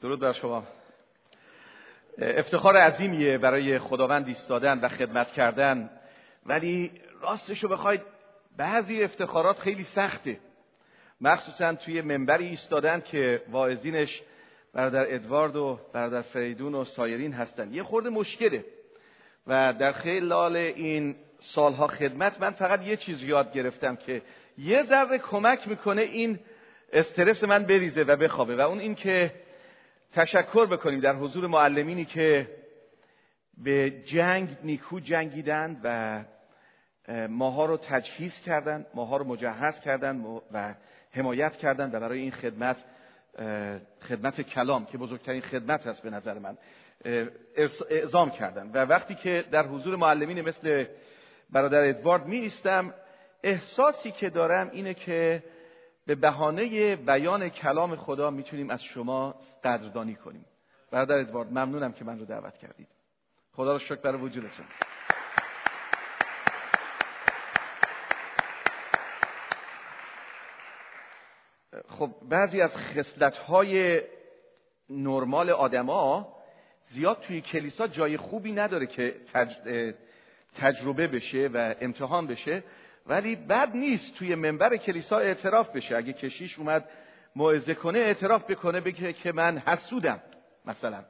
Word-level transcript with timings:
درود 0.00 0.20
بر 0.20 0.32
شما. 0.32 0.64
افتخار 2.18 2.76
عظیمیه 2.76 3.38
برای 3.38 3.78
خداوند 3.78 4.26
ایستادن 4.26 4.78
و 4.78 4.88
خدمت 4.88 5.30
کردن 5.30 5.90
ولی 6.46 6.92
راستش 7.20 7.64
رو 7.64 7.68
بخواید 7.68 8.02
بعضی 8.56 9.02
افتخارات 9.02 9.58
خیلی 9.58 9.84
سخته. 9.84 10.38
مخصوصا 11.20 11.74
توی 11.74 12.00
منبری 12.00 12.46
ایستادن 12.46 13.00
که 13.00 13.42
واعظینش 13.50 14.22
برادر 14.74 15.14
ادوارد 15.14 15.56
و 15.56 15.78
برادر 15.92 16.22
فریدون 16.22 16.74
و 16.74 16.84
سایرین 16.84 17.32
هستن. 17.32 17.72
یه 17.72 17.82
خورده 17.82 18.10
مشکله. 18.10 18.64
و 19.46 19.72
در 19.72 19.92
خلال 19.92 20.56
این 20.56 21.16
سالها 21.38 21.86
خدمت 21.86 22.40
من 22.40 22.50
فقط 22.50 22.82
یه 22.82 22.96
چیز 22.96 23.22
یاد 23.22 23.52
گرفتم 23.52 23.96
که 23.96 24.22
یه 24.58 24.82
ذره 24.82 25.18
کمک 25.18 25.68
می‌کنه 25.68 26.02
این 26.02 26.38
استرس 26.92 27.44
من 27.44 27.64
بریزه 27.64 28.02
و 28.02 28.16
بخوابه. 28.16 28.56
و 28.56 28.60
اون 28.60 28.78
این 28.78 28.94
که 28.94 29.32
تشکر 30.16 30.66
بکنیم 30.66 31.00
در 31.00 31.14
حضور 31.14 31.46
معلمینی 31.46 32.04
که 32.04 32.48
به 33.58 33.90
جنگ 33.90 34.48
نیکو 34.62 35.00
جنگیدند 35.00 35.80
و 35.84 36.24
ماها 37.28 37.66
رو 37.66 37.76
تجهیز 37.76 38.40
کردند 38.40 38.86
ماها 38.94 39.16
رو 39.16 39.24
مجهز 39.24 39.80
کردند 39.80 40.26
و 40.52 40.74
حمایت 41.10 41.56
کردند 41.56 41.94
و 41.94 42.00
برای 42.00 42.18
این 42.18 42.30
خدمت 42.30 42.84
خدمت 44.08 44.40
کلام 44.40 44.86
که 44.86 44.98
بزرگترین 44.98 45.40
خدمت 45.40 45.86
هست 45.86 46.02
به 46.02 46.10
نظر 46.10 46.38
من 46.38 46.58
اعزام 47.90 48.30
کردن 48.30 48.70
و 48.74 48.78
وقتی 48.78 49.14
که 49.14 49.44
در 49.50 49.66
حضور 49.66 49.96
معلمین 49.96 50.40
مثل 50.40 50.84
برادر 51.50 51.88
ادوارد 51.88 52.26
می 52.26 52.36
ایستم 52.36 52.94
احساسی 53.42 54.10
که 54.10 54.30
دارم 54.30 54.70
اینه 54.70 54.94
که 54.94 55.42
به 56.06 56.14
بهانه 56.14 56.96
بیان 56.96 57.48
کلام 57.48 57.96
خدا 57.96 58.30
می‌تونیم 58.30 58.70
از 58.70 58.82
شما 58.82 59.34
قدردانی 59.64 60.14
کنیم. 60.14 60.46
برادر 60.90 61.18
ادوارد 61.18 61.48
ممنونم 61.50 61.92
که 61.92 62.04
من 62.04 62.18
رو 62.18 62.24
دعوت 62.24 62.58
کردید. 62.58 62.88
خدا 63.52 63.72
رو 63.72 63.78
شکر 63.78 63.94
برای 63.94 64.20
وجودتون. 64.20 64.66
خب 71.88 72.10
بعضی 72.28 72.60
از 72.60 72.76
خصلت‌های 72.76 74.02
نرمال 74.90 75.50
آدما 75.50 76.36
زیاد 76.86 77.20
توی 77.20 77.40
کلیسا 77.40 77.86
جای 77.86 78.16
خوبی 78.16 78.52
نداره 78.52 78.86
که 78.86 79.16
تجربه 80.54 81.06
بشه 81.06 81.50
و 81.54 81.74
امتحان 81.80 82.26
بشه. 82.26 82.64
ولی 83.06 83.36
بد 83.36 83.76
نیست 83.76 84.14
توی 84.14 84.34
منبر 84.34 84.76
کلیسا 84.76 85.18
اعتراف 85.18 85.70
بشه. 85.70 85.96
اگه 85.96 86.12
کشیش 86.12 86.58
اومد 86.58 86.88
موعظه 87.36 87.74
کنه 87.74 87.98
اعتراف 87.98 88.50
بکنه 88.50 88.80
بگه 88.80 89.12
که 89.12 89.32
من 89.32 89.58
حسودم 89.58 90.20
مثلا. 90.64 91.04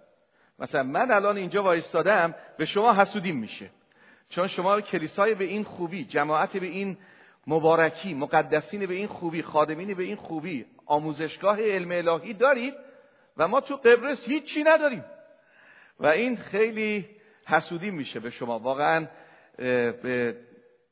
مثلا 0.59 0.83
من 0.83 1.11
الان 1.11 1.37
اینجا 1.37 1.63
وایستادم 1.63 2.35
به 2.59 2.65
شما 2.65 2.95
حسودیم 2.95 3.37
میشه. 3.37 3.71
چون 4.29 4.49
شما 4.49 4.81
کلیسای 4.81 5.35
به 5.35 5.45
این 5.45 5.65
خوبی 5.65 6.05
جماعت 6.05 6.57
به 6.57 6.67
این 6.67 6.99
مبارکی 7.47 8.15
مقدسین 8.15 8.87
به 8.87 8.95
این 8.95 9.07
خوبی 9.07 9.43
خادمین 9.43 9.95
به 9.95 10.03
این 10.03 10.17
خوبی 10.17 10.67
آموزشگاه 10.87 11.61
علم 11.61 11.91
الهی 11.93 12.35
دارید 12.35 12.75
و 13.37 13.49
ما 13.49 13.61
تو 13.61 13.77
قبرس 13.77 14.25
هیچی 14.25 14.63
نداریم. 14.63 15.05
و 16.01 16.07
این 16.07 16.37
خیلی 16.37 17.09
حسودی 17.47 17.91
میشه 17.91 18.21
به 18.21 18.31
شما. 18.31 18.59
واقعا 18.59 19.07
به 19.57 20.37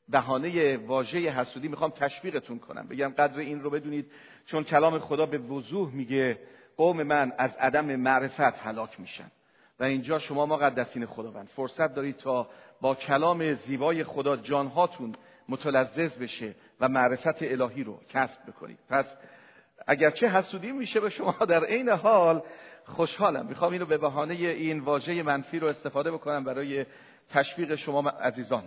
بهانه 0.09 0.77
واژه 0.77 1.19
حسودی 1.19 1.67
می‌خوام 1.67 1.91
تشویقتون 1.91 2.59
کنم. 2.59 2.87
بگم 2.87 3.13
قدر 3.17 3.39
این 3.39 3.61
رو 3.61 3.69
بدونید 3.69 4.11
چون 4.45 4.63
کلام 4.63 4.99
خدا 4.99 5.25
به 5.25 5.37
وضوح 5.37 5.93
میگه 5.93 6.39
قوم 6.77 7.03
من 7.03 7.33
از 7.37 7.55
عدم 7.55 7.95
معرفت 7.95 8.39
هلاک 8.39 8.99
میشن. 8.99 9.31
و 9.79 9.83
اینجا 9.83 10.19
شما 10.19 10.45
مقدسین 10.45 11.05
خداوند 11.05 11.47
فرصت 11.47 11.95
دارید 11.95 12.17
تا 12.17 12.49
با 12.81 12.95
کلام 12.95 13.53
زیبای 13.53 14.03
خدا 14.03 14.35
جانهاتون 14.37 15.15
متلذذ 15.49 16.17
بشه 16.17 16.55
و 16.79 16.89
معرفت 16.89 17.43
الهی 17.43 17.83
رو 17.83 17.99
کسب 18.09 18.45
بکنید. 18.47 18.79
پس 18.89 19.17
اگرچه 19.87 20.27
حسودی 20.27 20.71
میشه 20.71 20.99
به 20.99 21.09
شما 21.09 21.31
در 21.31 21.65
عین 21.65 21.89
حال 21.89 22.43
خوشحالم. 22.85 23.45
می‌خوام 23.45 23.71
اینو 23.71 23.85
به 23.85 23.97
بهانه 23.97 24.33
این 24.33 24.79
واژه 24.79 25.23
منفی 25.23 25.59
رو 25.59 25.67
استفاده 25.67 26.11
بکنم 26.11 26.43
برای 26.43 26.85
تشویق 27.29 27.75
شما 27.75 28.09
عزیزان. 28.09 28.63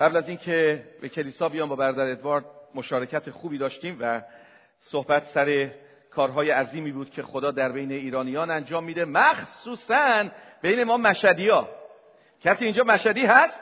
قبل 0.00 0.16
از 0.16 0.28
اینکه 0.28 0.84
به 1.00 1.08
کلیسا 1.08 1.48
بیام 1.48 1.68
با 1.68 1.76
برادر 1.76 2.10
ادوارد 2.10 2.44
مشارکت 2.74 3.30
خوبی 3.30 3.58
داشتیم 3.58 3.96
و 4.00 4.22
صحبت 4.80 5.22
سر 5.22 5.70
کارهای 6.10 6.50
عظیمی 6.50 6.92
بود 6.92 7.10
که 7.10 7.22
خدا 7.22 7.50
در 7.50 7.72
بین 7.72 7.92
ایرانیان 7.92 8.50
انجام 8.50 8.84
میده. 8.84 9.04
مخصوصا 9.04 10.28
بین 10.62 10.84
ما 10.84 10.96
مشدی 10.96 11.48
ها 11.48 11.68
کسی 12.40 12.64
اینجا 12.64 12.84
مشدی 12.84 13.26
هست؟ 13.26 13.60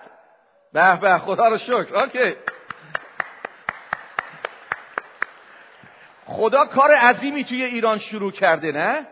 به 0.72 1.00
به 1.00 1.18
خدا 1.18 1.48
رو 1.48 1.58
شکر. 1.58 2.34
خدا 6.24 6.64
کار 6.64 6.90
عظیمی 6.90 7.44
توی 7.44 7.64
ایران 7.64 7.98
شروع 7.98 8.32
کرده 8.32 8.72
نه؟ 8.72 9.06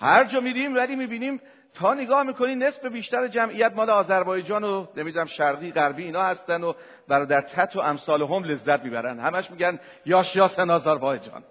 هر 0.00 0.24
جا 0.24 0.40
میریم 0.40 0.74
ولی 0.74 0.96
می‌بینیم 0.96 1.40
تا 1.74 1.94
نگاه 1.94 2.22
می‌کنی 2.22 2.54
نصف 2.54 2.86
بیشتر 2.86 3.28
جمعیت 3.28 3.72
مال 3.76 3.90
آذربایجان 3.90 4.64
و 4.64 4.86
نمی‌دونم 4.96 5.26
شرقی 5.26 5.72
غربی 5.72 6.04
اینا 6.04 6.22
هستن 6.22 6.62
و 6.62 6.72
برادر 7.08 7.40
تت 7.40 7.76
و 7.76 7.80
امثال 7.80 8.22
هم 8.22 8.44
لذت 8.44 8.84
می‌برن. 8.84 9.20
همش 9.20 9.50
میگن 9.50 9.80
یاش 10.06 10.36
یاسن 10.36 10.70
آذربایجان. 10.70 11.42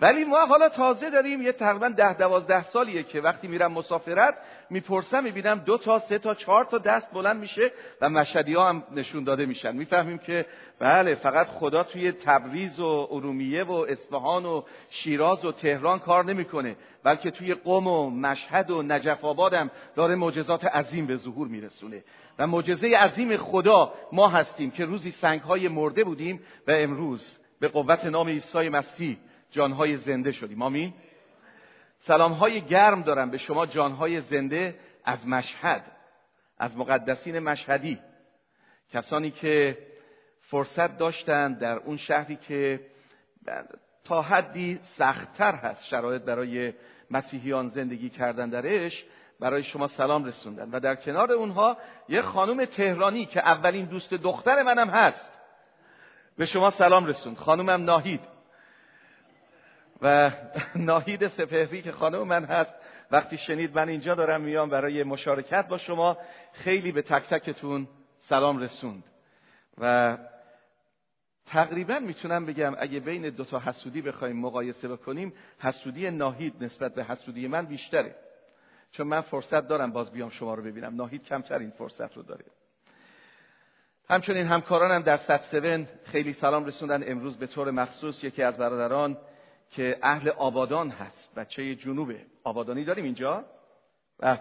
ولی 0.00 0.24
ما 0.24 0.46
حالا 0.46 0.68
تازه 0.68 1.10
داریم 1.10 1.42
یه 1.42 1.52
تقریبا 1.52 1.88
ده 1.88 2.18
دوازده 2.18 2.62
سالیه 2.62 3.02
که 3.02 3.20
وقتی 3.20 3.48
میرم 3.48 3.72
مسافرت 3.72 4.34
می‌پرسم 4.70 5.24
می‌بینم 5.24 5.58
دو 5.58 5.78
تا 5.78 5.98
سه 5.98 6.18
تا 6.18 6.34
چهار 6.34 6.64
تا 6.64 6.78
دست 6.78 7.12
بلند 7.12 7.40
میشه 7.40 7.70
و 8.00 8.08
مشهدی 8.08 8.54
ها 8.54 8.68
هم 8.68 8.82
نشون 8.94 9.24
داده 9.24 9.46
میشن. 9.46 9.76
می‌فهمیم 9.76 10.18
که 10.18 10.46
بله 10.78 11.14
فقط 11.14 11.46
خدا 11.46 11.82
توی 11.82 12.12
تبریز 12.12 12.80
و 12.80 13.08
ارومیه 13.10 13.64
و 13.64 13.72
اصفهان 13.72 14.46
و 14.46 14.62
شیراز 14.90 15.44
و 15.44 15.52
تهران 15.52 15.98
کار 15.98 16.24
نمی‌کنه 16.24 16.76
بلکه 17.04 17.30
توی 17.30 17.54
قم 17.54 17.86
و 17.86 18.10
مشهد 18.10 18.70
و 18.70 18.82
نجف 18.82 19.24
آباد 19.24 19.54
هم 19.54 19.70
داره 19.96 20.14
معجزات 20.14 20.64
عظیم 20.64 21.06
به 21.06 21.16
ظهور 21.16 21.48
میرسونه. 21.48 22.04
و 22.38 22.46
معجزه 22.46 22.96
عظیم 22.96 23.36
خدا 23.36 23.92
ما 24.12 24.28
هستیم 24.28 24.70
که 24.70 24.84
روزی 24.84 25.10
سنگ 25.10 25.40
های 25.40 25.68
مرده 25.68 26.04
بودیم 26.04 26.40
و 26.68 26.70
امروز 26.70 27.38
به 27.60 27.68
قوت 27.68 28.04
نام 28.04 28.28
عیسی 28.28 28.68
مسیح 28.68 29.18
جانهای 29.52 29.96
زنده 29.96 30.32
شدیم. 30.32 30.62
آمین. 30.62 30.94
سلامهای 31.98 32.60
گرم 32.60 33.02
دارم 33.02 33.30
به 33.30 33.38
شما 33.38 33.66
جانهای 33.66 34.20
زنده 34.20 34.78
از 35.04 35.26
مشهد 35.26 35.84
از 36.58 36.76
مقدسین 36.76 37.38
مشهدی. 37.38 37.98
کسانی 38.92 39.30
که 39.30 39.78
فرصت 40.40 40.98
داشتند 40.98 41.58
در 41.58 41.76
اون 41.76 41.96
شهری 41.96 42.36
که 42.36 42.80
تا 44.04 44.22
حدی 44.22 44.80
سختتر 44.96 45.54
هست 45.54 45.84
شرایط 45.84 46.22
برای 46.22 46.72
مسیحیان 47.10 47.68
زندگی 47.68 48.10
کردن 48.10 48.50
درش 48.50 49.04
برای 49.40 49.62
شما 49.62 49.88
سلام 49.88 50.24
رسوندن. 50.24 50.70
و 50.70 50.80
در 50.80 50.94
کنار 50.94 51.32
اونها 51.32 51.76
یه 52.08 52.22
خانم 52.22 52.64
تهرانی 52.64 53.26
که 53.26 53.40
اولین 53.40 53.84
دوست 53.84 54.14
دختر 54.14 54.62
منم 54.62 54.90
هست. 54.90 55.38
به 56.38 56.46
شما 56.46 56.70
سلام 56.70 57.06
رسوند. 57.06 57.36
خانومم 57.36 57.84
ناهید. 57.84 58.31
و 60.02 60.30
ناهید 60.76 61.28
سپهری 61.28 61.82
که 61.82 61.92
خانم 61.92 62.22
من 62.22 62.44
هست 62.44 62.74
وقتی 63.10 63.38
شنید 63.38 63.78
من 63.78 63.88
اینجا 63.88 64.14
دارم 64.14 64.40
میام 64.40 64.70
برای 64.70 65.02
مشارکت 65.02 65.68
با 65.68 65.78
شما 65.78 66.18
خیلی 66.52 66.92
به 66.92 67.02
تک 67.02 67.28
تکتون 67.28 67.88
سلام 68.20 68.58
رسوند. 68.58 69.04
و 69.78 70.16
تقریبا 71.46 71.98
می‌تونم 71.98 72.46
بگم 72.46 72.74
اگه 72.78 73.00
بین 73.00 73.30
دو 73.30 73.44
تا 73.44 73.58
حسودی 73.58 74.02
بخوایم 74.02 74.36
مقایسه 74.36 74.88
بکنیم 74.88 75.32
حسودی 75.58 76.10
ناهید 76.10 76.64
نسبت 76.64 76.94
به 76.94 77.04
حسودی 77.04 77.48
من 77.48 77.66
بیشتره. 77.66 78.14
چون 78.92 79.06
من 79.06 79.20
فرصت 79.20 79.68
دارم 79.68 79.92
باز 79.92 80.12
بیام 80.12 80.30
شما 80.30 80.54
رو 80.54 80.62
ببینم. 80.62 80.94
ناهید 80.94 81.24
کمتر 81.24 81.58
این 81.58 81.70
فرصت 81.70 82.16
رو 82.16 82.22
داره. 82.22 82.44
همچنین 84.10 84.46
همکارانم 84.46 85.02
در 85.02 85.16
ست 85.16 85.60
خیلی 86.04 86.32
سلام 86.32 86.64
رسوندن. 86.64 87.10
امروز 87.10 87.36
به 87.36 87.46
طور 87.46 87.70
مخصوص 87.70 88.24
یکی 88.24 88.42
از 88.42 88.56
برادران 88.56 89.18
که 89.76 89.98
اهل 90.02 90.28
آبادان 90.28 90.90
هست 90.90 91.34
بچه 91.34 91.74
جنوبه. 91.74 92.20
آبادانی 92.44 92.84
داریم 92.84 93.04
اینجا؟ 93.04 93.44
به 94.18 94.38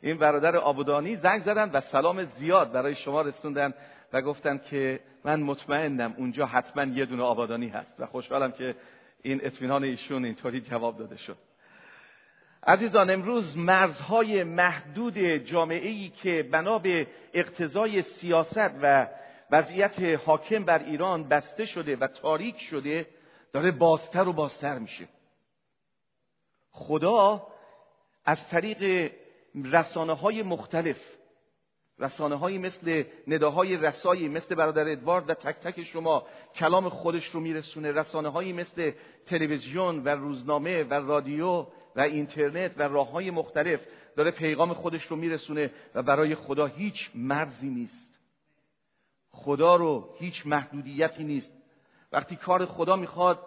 این 0.00 0.18
برادر 0.18 0.56
آبادانی 0.56 1.16
زنگ 1.16 1.42
زدن 1.42 1.70
و 1.70 1.80
سلام 1.80 2.24
زیاد 2.24 2.72
برای 2.72 2.94
شما 2.94 3.22
رسوندن 3.22 3.74
و 4.12 4.22
گفتن 4.22 4.58
که 4.58 5.00
من 5.24 5.40
مطمئنم 5.40 6.14
اونجا 6.18 6.46
حتما 6.46 6.84
یه 6.84 7.06
دونه 7.06 7.22
آبادانی 7.22 7.68
هست 7.68 8.00
و 8.00 8.06
خوشحالم 8.06 8.52
که 8.52 8.74
این 9.22 9.40
اطمینان 9.42 9.84
ایشون 9.84 10.24
اینطوری 10.24 10.60
جواب 10.60 10.98
داده 10.98 11.16
شد. 11.16 11.36
عزیزان 12.66 13.10
امروز 13.10 13.58
مرزهای 13.58 14.44
محدود 14.44 15.18
جامعه 15.18 15.88
ای 15.88 16.08
که 16.08 16.48
بنا 16.52 16.78
به 16.78 17.06
اقتضای 17.34 18.02
سیاست 18.02 18.70
و 18.82 19.06
وضعیت 19.50 20.00
حاکم 20.24 20.64
بر 20.64 20.78
ایران 20.78 21.28
بسته 21.28 21.64
شده 21.64 21.96
و 21.96 22.06
تاریک 22.06 22.58
شده 22.60 23.06
داره 23.52 23.70
بازتر 23.70 24.28
و 24.28 24.32
بازتر 24.32 24.78
میشه. 24.78 25.08
خدا 26.70 27.46
از 28.24 28.48
طریق 28.48 29.12
رسانه 29.54 30.14
های 30.14 30.42
مختلف 30.42 30.96
رسانه 31.98 32.36
های 32.36 32.58
مثل 32.58 33.04
نداهای 33.28 33.76
رسایی 33.76 34.28
مثل 34.28 34.54
برادر 34.54 34.88
ادوارد 34.88 35.30
و 35.30 35.34
تک 35.34 35.56
تک 35.56 35.82
شما 35.82 36.26
کلام 36.54 36.88
خودش 36.88 37.26
رو 37.26 37.40
میرسونه. 37.40 37.92
رسانه 37.92 38.28
هایی 38.28 38.52
مثل 38.52 38.92
تلویزیون 39.26 40.04
و 40.04 40.08
روزنامه 40.08 40.84
و 40.84 40.94
رادیو 40.94 41.66
و 41.96 42.00
اینترنت 42.00 42.72
و 42.76 42.82
راه 42.82 43.10
های 43.10 43.30
مختلف 43.30 43.80
داره 44.16 44.30
پیغام 44.30 44.74
خودش 44.74 45.04
رو 45.04 45.16
میرسونه 45.16 45.70
و 45.94 46.02
برای 46.02 46.34
خدا 46.34 46.66
هیچ 46.66 47.10
مرزی 47.14 47.68
نیست. 47.70 48.20
خدا 49.30 49.76
رو 49.76 50.14
هیچ 50.18 50.46
محدودیتی 50.46 51.24
نیست. 51.24 51.57
وقتی 52.12 52.36
کار 52.36 52.66
خدا 52.66 52.96
می‌خواد 52.96 53.46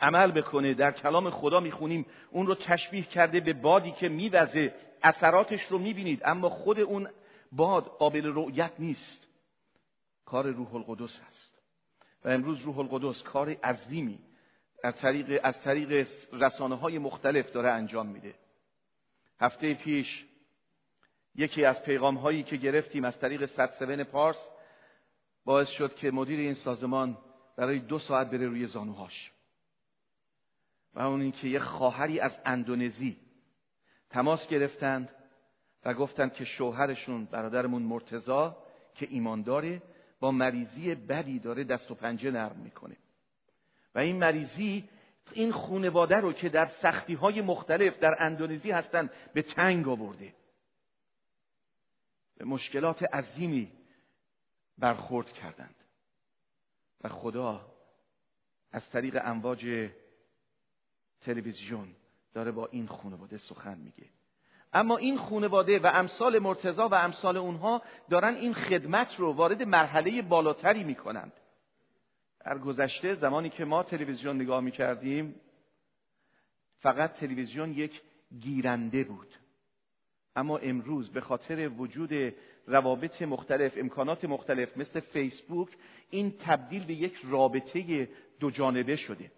عمل 0.00 0.32
بکنه 0.32 0.74
در 0.74 0.92
کلام 0.92 1.30
خدا 1.30 1.60
می‌خونیم 1.60 2.06
اون 2.30 2.46
رو 2.46 2.54
تشبیه 2.54 3.02
کرده 3.02 3.40
به 3.40 3.52
بادی 3.52 3.92
که 3.92 4.08
میوزه 4.08 4.74
اثراتش 5.02 5.62
رو 5.62 5.78
می‌بینید 5.78 6.22
اما 6.24 6.48
خود 6.48 6.80
اون 6.80 7.08
باد 7.52 7.84
قابل 7.84 8.32
رؤیت 8.34 8.72
نیست. 8.78 9.28
کار 10.24 10.50
روح 10.50 10.74
القدس 10.74 11.20
هست. 11.26 11.62
و 12.24 12.28
امروز 12.28 12.60
روح 12.60 12.78
القدس 12.78 13.22
کار 13.22 13.50
عظیمی 13.50 14.18
از 14.84 14.96
طریق, 14.96 15.40
از 15.42 15.62
طریق 15.62 16.08
رسانه 16.32 16.74
های 16.74 16.98
مختلف 16.98 17.52
داره 17.52 17.70
انجام 17.70 18.06
میده. 18.06 18.34
هفته 19.40 19.74
پیش 19.74 20.24
یکی 21.34 21.64
از 21.64 21.82
پیغام 21.82 22.16
هایی 22.16 22.42
که 22.42 22.56
گرفتیم 22.56 23.04
از 23.04 23.18
طریق 23.18 23.46
107 23.46 24.02
پارس 24.02 24.48
باعث 25.46 25.68
شد 25.68 25.94
که 25.94 26.10
مدیر 26.10 26.40
این 26.40 26.54
سازمان 26.54 27.18
برای 27.56 27.78
دو 27.78 27.98
ساعت 27.98 28.30
بره 28.30 28.46
روی 28.46 28.66
زانوهاش. 28.66 29.32
و 30.94 31.00
اون 31.00 31.20
اینکه 31.20 31.48
یه 31.48 31.58
خواهری 31.58 32.20
از 32.20 32.38
اندونزی 32.44 33.16
تماس 34.10 34.48
گرفتند 34.48 35.08
و 35.84 35.94
گفتند 35.94 36.32
که 36.32 36.44
شوهرشون 36.44 37.24
برادرمون 37.24 37.82
مرتزا 37.82 38.56
که 38.94 39.06
ایمان 39.10 39.42
داره 39.42 39.82
با 40.20 40.30
مریضی 40.30 40.94
بدی 40.94 41.38
داره 41.38 41.64
دست 41.64 41.90
و 41.90 41.94
پنجه 41.94 42.30
نرم 42.30 42.56
می‌کنه. 42.56 42.96
و 43.94 43.98
این 43.98 44.18
مریضی 44.18 44.88
این 45.32 45.52
خونواده 45.52 46.16
رو 46.16 46.32
که 46.32 46.48
در 46.48 46.66
سختی 46.66 47.14
های 47.14 47.42
مختلف 47.42 47.98
در 47.98 48.16
اندونزی 48.18 48.70
هستند 48.70 49.10
به 49.34 49.42
تنگ 49.42 49.88
آورده. 49.88 50.34
به 52.38 52.44
مشکلات 52.44 53.02
عظیمی 53.02 53.72
برخورد 54.78 55.32
کردند. 55.32 55.74
و 57.04 57.08
خدا 57.08 57.66
از 58.72 58.90
طریق 58.90 59.20
امواج 59.24 59.90
تلویزیون 61.20 61.88
داره 62.34 62.50
با 62.50 62.66
این 62.66 62.86
خانواده 62.86 63.38
سخن 63.38 63.78
میگه. 63.78 64.06
اما 64.72 64.96
این 64.96 65.18
خانواده 65.18 65.78
و 65.78 65.90
امثال 65.94 66.38
مرتزا 66.38 66.88
و 66.88 66.94
امثال 66.94 67.36
اونها 67.36 67.82
دارن 68.10 68.34
این 68.34 68.54
خدمت 68.54 69.14
رو 69.18 69.32
وارد 69.32 69.62
مرحله 69.62 70.22
بالاتری 70.22 70.84
می‌کنند. 70.84 71.32
در 72.44 72.58
گذشته 72.58 73.14
زمانی 73.14 73.50
که 73.50 73.64
ما 73.64 73.82
تلویزیون 73.82 74.36
نگاه 74.36 74.60
می‌کردیم 74.60 75.40
فقط 76.78 77.12
تلویزیون 77.12 77.72
یک 77.72 78.02
گیرنده 78.40 79.04
بود. 79.04 79.34
اما 80.36 80.58
امروز 80.58 81.10
به 81.10 81.20
خاطر 81.20 81.68
وجود 81.68 82.34
روابط 82.66 83.22
مختلف 83.22 83.78
امکانات 83.78 84.24
مختلف 84.24 84.76
مثل 84.76 85.00
فیسبوک 85.00 85.68
این 86.10 86.34
تبدیل 86.38 86.84
به 86.84 86.94
یک 86.94 87.14
رابطه 87.24 88.08
دو 88.40 88.50
جانبه 88.50 88.96
شده. 88.96 89.32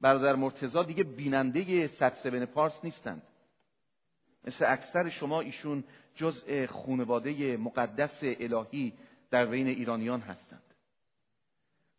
برادر 0.00 0.34
مرتزا 0.34 0.82
دیگه 0.82 1.04
بیننده 1.04 1.86
سبن 2.22 2.44
پارس 2.44 2.84
نیستند. 2.84 3.22
مثل 4.44 4.64
اکثر 4.68 5.08
شما 5.08 5.40
ایشون 5.40 5.84
جزء 6.14 6.66
خونواده 6.66 7.56
مقدس 7.56 8.18
الهی 8.22 8.92
در 9.30 9.46
بین 9.46 9.66
ایرانیان 9.66 10.20
هستند. 10.20 10.62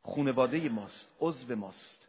خونواده 0.01 0.69
ماست 0.69 1.09
عضو 1.19 1.55
ماست. 1.55 2.06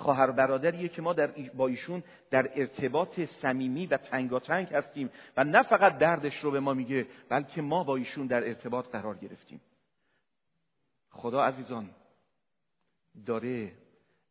خواهر 0.00 0.30
برادریه 0.30 0.88
که 0.88 1.02
ما 1.02 1.12
در 1.12 1.26
با 1.54 1.68
ایشون 1.68 2.02
در 2.30 2.50
ارتباط 2.54 3.20
صمیمی 3.20 3.86
و 3.86 3.96
تنگاتنگ 3.96 4.68
هستیم 4.68 5.10
و 5.36 5.44
نه 5.44 5.62
فقط 5.62 5.98
دردش 5.98 6.36
رو 6.36 6.50
به 6.50 6.60
ما 6.60 6.74
میگه 6.74 7.06
بلکه 7.28 7.62
ما 7.62 7.84
با 7.84 7.96
ایشون 7.96 8.26
در 8.26 8.48
ارتباط 8.48 8.88
قرار 8.88 9.16
گرفتیم. 9.16 9.60
خدا 11.10 11.44
عزیزان 11.44 11.90
داره 13.26 13.72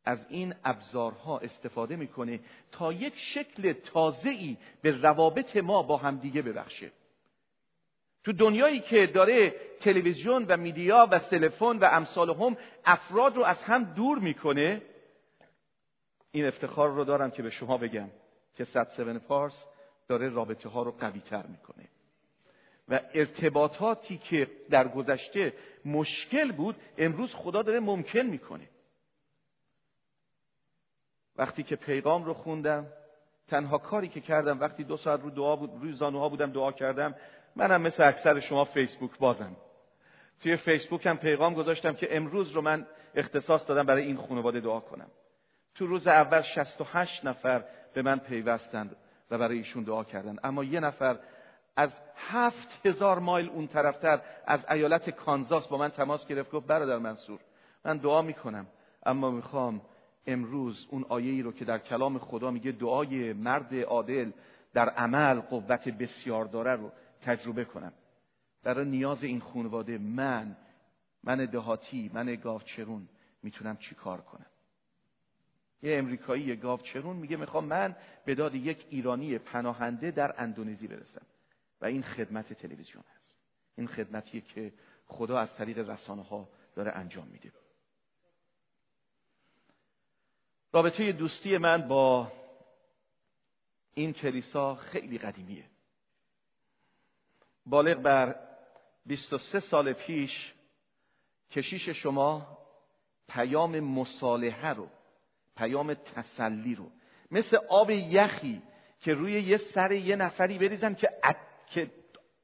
از 0.05 0.25
این 0.29 0.55
ابزارها 0.63 1.39
استفاده 1.39 1.95
می‌کنه 1.95 2.39
تا 2.71 2.93
یک 2.93 3.13
شکل 3.15 3.73
تازه‌ای 3.73 4.57
به 4.81 5.01
روابط 5.01 5.57
ما 5.57 5.83
با 5.83 5.97
همدیگه 5.97 6.41
ببخشه. 6.41 6.91
تو 8.23 8.33
دنیایی 8.33 8.79
که 8.79 9.07
داره 9.13 9.55
تلویزیون 9.79 10.45
و 10.45 10.57
میدیا 10.57 11.07
و 11.11 11.19
تلفن 11.19 11.77
و 11.77 11.85
امثال 11.91 12.29
هم 12.29 12.57
افراد 12.85 13.35
رو 13.35 13.43
از 13.43 13.63
هم 13.63 13.83
دور 13.83 14.19
می‌کنه 14.19 14.81
این 16.31 16.45
افتخار 16.45 16.89
رو 16.89 17.03
دارم 17.03 17.31
که 17.31 17.43
به 17.43 17.49
شما 17.49 17.77
بگم 17.77 18.09
که 18.55 18.63
سبن 18.63 19.17
پارس 19.19 19.65
داره 20.07 20.29
رابطه 20.29 20.69
ها 20.69 20.83
رو 20.83 20.91
قوی 20.91 21.19
تر 21.19 21.47
می‌کنه. 21.47 21.89
و 22.89 22.99
ارتباطاتی 23.13 24.17
که 24.17 24.47
در 24.69 24.87
گذشته 24.87 25.53
مشکل 25.85 26.51
بود 26.51 26.75
امروز 26.97 27.35
خدا 27.35 27.61
داره 27.61 27.79
ممکن 27.79 28.19
می‌کنه. 28.19 28.69
وقتی 31.35 31.63
که 31.63 31.75
پیغام 31.75 32.23
رو 32.23 32.33
خوندم 32.33 32.87
تنها 33.47 33.77
کاری 33.77 34.07
که 34.07 34.21
کردم 34.21 34.59
وقتی 34.59 34.83
دو 34.83 34.97
ساعت 34.97 35.21
رو 35.21 35.29
دعا 35.29 35.55
بود 35.55 35.71
روی 35.81 35.93
زانوها 35.93 36.29
بودم 36.29 36.51
دعا 36.51 36.71
کردم 36.71 37.15
منم 37.55 37.81
مثل 37.81 38.03
اکثر 38.03 38.39
شما 38.39 38.65
فیسبوک 38.65 39.17
بازم. 39.17 39.55
توی 40.41 40.55
فیسبوک 40.55 41.05
هم 41.05 41.17
پیغام 41.17 41.53
گذاشتم 41.53 41.93
که 41.93 42.17
امروز 42.17 42.51
رو 42.51 42.61
من 42.61 42.87
اختصاص 43.15 43.67
دادم 43.67 43.85
برای 43.85 44.03
این 44.03 44.17
خانواده 44.17 44.59
دعا 44.59 44.79
کنم. 44.79 45.11
تو 45.79 45.87
روز 45.87 46.07
اول 46.07 46.41
68 46.41 47.25
نفر 47.25 47.63
به 47.93 48.01
من 48.01 48.19
پیوستند 48.19 48.95
و 49.31 49.37
برای 49.37 49.57
ایشون 49.57 49.83
دعا 49.83 50.03
کردن 50.03 50.35
اما 50.43 50.63
یه 50.63 50.79
نفر 50.79 51.19
از 51.75 51.93
هفت 52.15 52.85
هزار 52.85 53.19
مایل 53.19 53.49
اون 53.49 53.67
طرفتر 53.67 54.21
از 54.45 54.59
ایالت 54.71 55.09
کانزاس 55.09 55.67
با 55.67 55.77
من 55.77 55.89
تماس 55.89 56.27
گرفت 56.27 56.51
گفت 56.51 56.67
برادر 56.67 56.97
منصور 56.97 57.39
من 57.85 57.97
دعا 57.97 58.21
می‌کنم 58.21 58.67
اما 59.05 59.31
می‌خوام 59.31 59.81
امروز 60.27 60.87
اون 60.89 61.05
آیه 61.09 61.31
ای 61.31 61.41
رو 61.41 61.51
که 61.51 61.65
در 61.65 61.77
کلام 61.77 62.17
خدا 62.17 62.51
میگه 62.51 62.71
دعای 62.71 63.33
مرد 63.33 63.75
عادل 63.75 64.31
در 64.73 64.89
عمل 64.89 65.39
قوت 65.39 65.87
بسیار 65.87 66.45
داره 66.45 66.75
رو 66.75 66.91
تجربه 67.21 67.65
کنم. 67.65 67.93
برای 68.63 68.85
نیاز 68.85 69.23
این 69.23 69.39
خانواده 69.39 69.97
من 69.97 70.57
من 71.23 71.45
دهاتی 71.45 72.11
من 72.13 72.35
گاوچرون 72.35 73.09
می‌تونم 73.43 73.77
چی 73.77 73.95
کار 73.95 74.21
کنم؟ 74.21 74.45
یه 75.81 75.97
امریکایی 75.97 76.43
یه 76.43 76.55
گاوچرون 76.55 77.15
میگه 77.15 77.37
می‌خوام 77.37 77.65
من 77.65 77.95
به 78.25 78.35
داد 78.35 78.55
یک 78.55 78.85
ایرانی 78.89 79.37
پناهنده 79.37 80.11
در 80.11 80.41
اندونزی 80.41 80.87
برسم. 80.87 81.25
و 81.81 81.85
این 81.85 82.03
خدمت 82.03 82.53
تلویزیون 82.53 83.03
هست. 83.15 83.39
این 83.77 83.87
خدمتیه 83.87 84.41
که 84.41 84.73
خدا 85.05 85.39
از 85.39 85.55
طریق 85.55 85.89
رسانه 85.89 86.23
ها 86.23 86.49
داره 86.75 86.91
انجام 86.91 87.27
میده. 87.27 87.51
رابطه 90.73 91.11
دوستی 91.11 91.57
من 91.57 91.87
با 91.87 92.31
این 93.93 94.13
کلیسا 94.13 94.75
خیلی 94.75 95.17
قدیمیه. 95.17 95.65
بالغ 97.65 98.01
بر 98.01 98.35
23 99.05 99.59
سال 99.59 99.93
پیش 99.93 100.53
کشیش 101.51 101.89
شما 101.89 102.57
پیام 103.27 103.79
مصالحه 103.79 104.69
رو 104.69 104.89
پیام 105.59 105.93
تسلی 105.93 106.75
رو. 106.75 106.91
مثل 107.31 107.57
آب 107.69 107.89
یخی 107.89 108.61
که 109.01 109.13
روی 109.13 109.41
یه 109.41 109.57
سر 109.57 109.91
یه 109.91 110.15
نفری 110.15 110.57
بریزن 110.57 110.93
که, 110.93 111.09
که 111.67 111.91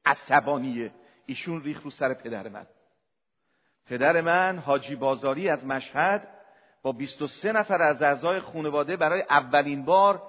عصبانیه. 0.04 0.92
ایشون 1.26 1.62
ریخ 1.62 1.82
رو 1.82 1.90
سر 1.90 2.14
پدر 2.14 2.48
من. 2.48 2.66
پدر 3.86 4.20
من 4.20 4.58
حاجی 4.58 4.96
بازاری 4.96 5.48
از 5.48 5.64
مشهد 5.64 6.28
با 6.82 6.92
23 6.92 7.52
نفر 7.52 7.82
از 7.82 8.02
اعضای 8.02 8.40
خانواده 8.40 8.96
برای 8.96 9.22
اولین 9.22 9.84
بار 9.84 10.22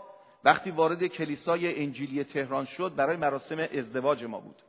وقتی 0.44 0.72
وارد 0.72 1.08
کلیسای 1.08 1.84
انجیلی 1.84 2.24
تهران 2.24 2.65
شد 2.65 2.96
برای 2.96 3.17
مراسم 3.17 3.60
ازدواج 3.60 4.24
ما 4.24 4.39
بود. 4.39 4.62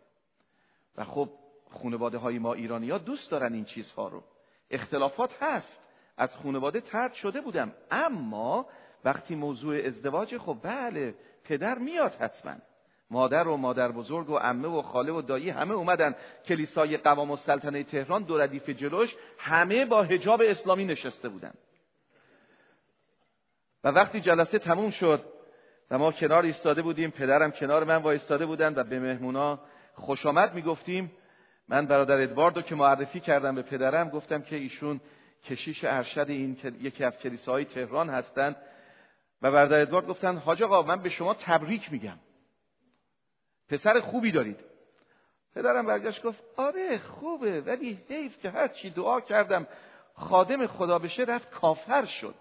و 0.96 1.04
خب 1.04 1.30
خانواده 1.70 2.18
های 2.18 2.38
ما 2.38 2.54
ایرانی 2.54 2.90
ها 2.90 2.98
دوست 2.98 3.30
دارن 3.30 3.52
این 3.54 3.64
چیزها 3.64 4.08
رو. 4.08 4.24
اختلافات 4.70 5.42
هست. 5.42 5.87
از 6.18 6.36
خانواده 6.36 6.80
ترد 6.80 7.12
شده 7.12 7.40
بودم. 7.40 7.72
اما 7.90 8.66
وقتی 9.04 9.34
موضوع 9.34 9.76
ازدواج 9.86 10.38
خب 10.38 10.56
بله 10.62 11.14
پدر 11.44 11.78
میاد 11.78 12.14
حتما. 12.14 12.54
مادر 13.10 13.48
و 13.48 13.56
مادر 13.56 13.92
بزرگ 13.92 14.30
و 14.30 14.36
عمه 14.36 14.68
و 14.68 14.82
خاله 14.82 15.12
و 15.12 15.22
دایی 15.22 15.50
همه 15.50 15.74
اومدن. 15.74 16.14
کلیسای 16.46 16.96
قوام 16.96 17.30
السلطنه 17.30 17.84
تهران 17.84 18.22
دو 18.22 18.38
ردیف 18.38 18.70
جلوش 18.70 19.16
همه 19.38 19.84
با 19.84 20.02
حجاب 20.02 20.42
اسلامی 20.44 20.84
نشسته 20.84 21.28
بودن. 21.28 21.52
و 23.84 23.88
وقتی 23.88 24.20
جلسه 24.20 24.58
تموم 24.58 24.90
شد 24.90 25.24
و 25.90 25.98
ما 25.98 26.12
کنار 26.12 26.42
ایستاده 26.42 26.82
بودیم 26.82 27.10
پدرم 27.10 27.50
کنار 27.50 27.84
من 27.84 27.96
وایستاده 27.96 28.46
بودن 28.46 28.74
و 28.74 28.84
به 28.84 29.00
مهمونا 29.00 29.60
خوش 29.94 30.26
آمد 30.26 30.54
می‌گفتیم. 30.54 31.12
من 31.68 31.86
برادر 31.86 32.20
ادواردو 32.20 32.62
که 32.62 32.74
معرفی 32.74 33.20
کردم 33.20 33.54
به 33.54 33.62
پدرم 33.62 34.08
گفتم 34.08 34.42
که 34.42 34.56
ایشون 34.56 35.00
کشیش 35.44 35.84
ارشد 35.84 36.26
این 36.28 36.58
یکی 36.80 37.04
از 37.04 37.18
کلیساهای 37.18 37.64
تهران 37.64 38.10
هستند 38.10 38.56
و 39.42 39.50
برادر 39.50 39.80
ادوارد 39.80 40.06
گفتن 40.06 40.36
حاج 40.36 40.62
آقا 40.62 40.82
من 40.82 41.02
به 41.02 41.08
شما 41.08 41.34
تبریک 41.34 41.92
میگم. 41.92 42.18
پسر 43.68 44.00
خوبی 44.00 44.32
دارید. 44.32 44.60
پدرم 45.54 45.86
برگشت 45.86 46.22
گفت 46.22 46.44
آره 46.56 46.98
خوبه 46.98 47.60
ولی 47.60 47.98
حیف 48.08 48.38
که 48.38 48.50
هر 48.50 48.68
چی 48.68 48.90
دعا 48.90 49.20
کردم 49.20 49.66
خادم 50.14 50.66
خدا 50.66 50.98
بشه 50.98 51.22
رفت 51.22 51.50
کافر 51.50 52.04
شد. 52.04 52.34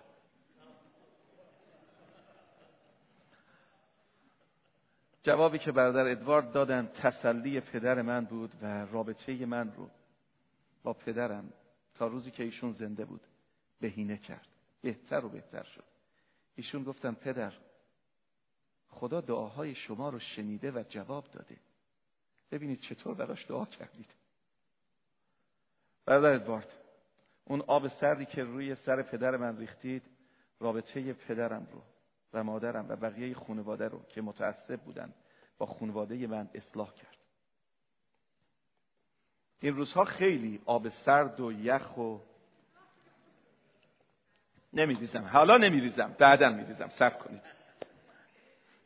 جوابی 5.23 5.59
که 5.59 5.71
برادر 5.71 6.11
ادوارد 6.11 6.51
دادن 6.51 6.87
تسلی 6.87 7.59
پدر 7.59 8.01
من 8.01 8.25
بود 8.25 8.51
و 8.61 8.85
رابطه 8.85 9.45
من 9.45 9.73
رو 9.73 9.89
با 10.83 10.93
پدرم 10.93 11.53
تا 11.97 12.07
روزی 12.07 12.31
که 12.31 12.43
ایشون 12.43 12.71
زنده 12.71 13.05
بود. 13.05 13.21
بهینه 13.79 14.17
کرد. 14.17 14.47
بهتر 14.81 15.25
و 15.25 15.29
بهتر 15.29 15.63
شد. 15.63 15.83
ایشون 16.55 16.83
گفتن 16.83 17.13
پدر 17.13 17.53
خدا 18.87 19.21
دعاهای 19.21 19.75
شما 19.75 20.09
رو 20.09 20.19
شنیده 20.19 20.71
و 20.71 20.83
جواب 20.89 21.31
داده. 21.31 21.57
ببینید 22.51 22.79
چطور 22.79 23.15
براش 23.15 23.45
دعا 23.47 23.65
کردید. 23.65 24.13
برادر 26.05 26.33
ادوارد 26.33 26.73
اون 27.45 27.61
آب 27.61 27.87
سردی 27.87 28.25
که 28.25 28.43
روی 28.43 28.75
سر 28.75 29.01
پدر 29.01 29.37
من 29.37 29.57
ریختید 29.57 30.03
رابطه 30.59 31.13
پدرم 31.13 31.67
رو 31.71 31.81
و 32.33 32.43
مادرم 32.43 32.85
و 32.89 32.95
بقیه 32.95 33.33
خانواده 33.33 33.87
رو 33.87 34.03
که 34.03 34.21
متعصب 34.21 34.81
بودن 34.81 35.13
با 35.57 35.65
خانواده 35.65 36.27
من 36.27 36.49
اصلاح 36.53 36.93
کرد. 36.93 37.17
این 39.61 39.75
روزها 39.75 40.03
خیلی 40.03 40.61
آب 40.65 40.89
سرد 40.89 41.39
و 41.39 41.51
یخ 41.51 41.97
و 41.97 42.17
نمیریزم. 44.73 45.23
حالا 45.23 45.57
نمیریزم. 45.57 46.15
بعدا 46.19 46.49
میریزم. 46.49 46.87
صبر 46.87 47.17
کنید. 47.17 47.41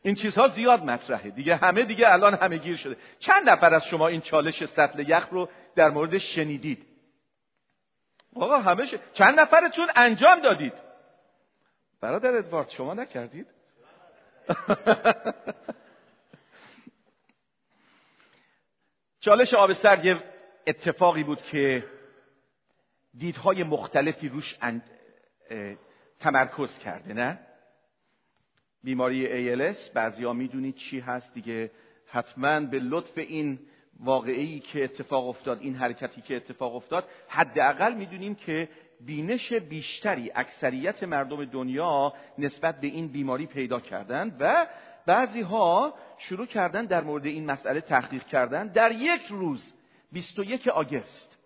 این 0.04 0.16
چیزها 0.16 0.48
زیاد 0.48 0.84
مطرحه. 0.84 1.30
دیگه 1.30 1.56
همه 1.56 1.86
دیگه 1.86 2.12
الان 2.12 2.34
همه 2.34 2.58
گیر 2.58 2.76
شده. 2.76 2.98
چند 3.20 3.50
نفر 3.50 3.74
از 3.74 3.84
شما 3.86 4.08
این 4.08 4.22
چالش 4.22 4.66
سطل 4.66 5.10
یخ 5.10 5.30
رو 5.30 5.50
در 5.76 5.90
مورد 5.90 6.18
شنیدید؟ 6.18 6.86
آقا 8.36 8.58
همه 8.58 8.86
ش... 8.86 8.96
چند 9.14 9.40
نفرتون 9.40 9.88
انجام 9.96 10.40
دادید؟ 10.40 10.74
برادر 12.02 12.36
ادوارد 12.36 12.70
شما 12.70 12.94
نکردید؟ 12.94 13.48
چالش 19.20 19.54
آب 19.54 19.74
سرد 19.74 20.06
یه 20.06 20.24
اتفاقی 20.68 21.24
بود 21.24 21.42
که 21.42 21.86
دیدهای 23.18 23.64
مختلفی 23.64 24.30
روش 24.30 24.58
تمرکز 26.20 26.80
کرده 26.80 27.14
نه؟ 27.14 27.40
بیماری 28.84 29.56
ALS 29.56 29.90
بعضیا 29.94 30.34
می‌دونید 30.34 30.76
چی 30.76 31.00
هست 31.00 31.34
دیگه. 31.34 31.72
حتما 32.08 32.60
به 32.60 32.80
لطف 32.80 33.18
این 33.18 33.60
واقعی 34.00 34.60
که 34.60 34.84
اتفاق 34.84 35.28
افتاد 35.28 35.60
این 35.62 35.76
حرکتی 35.76 36.22
که 36.22 36.36
اتفاق 36.36 36.76
افتاد 36.76 37.08
حداقل 37.28 37.94
می‌دونیم 37.94 38.36
که 38.36 38.70
بینش 39.06 39.54
بیشتری 39.54 40.32
اکثریت 40.36 41.04
مردم 41.04 41.46
دنیا 41.46 42.14
نسبت 42.38 42.82
به 42.82 42.88
این 42.88 43.08
بیماری 43.08 43.46
پیدا 43.46 43.80
کردن 43.80 44.36
و 44.40 44.68
بعضی 45.06 45.42
ها 45.42 45.94
شروع 46.18 46.46
کردن 46.46 46.86
در 46.86 47.02
مورد 47.02 47.26
این 47.26 47.46
مسئله 47.46 47.82
تحقیق 47.82 48.24
کردن. 48.24 48.68
در 48.68 48.92
یک 48.92 49.22
روز 49.30 49.74
21 50.12 50.68
آگست. 50.68 51.38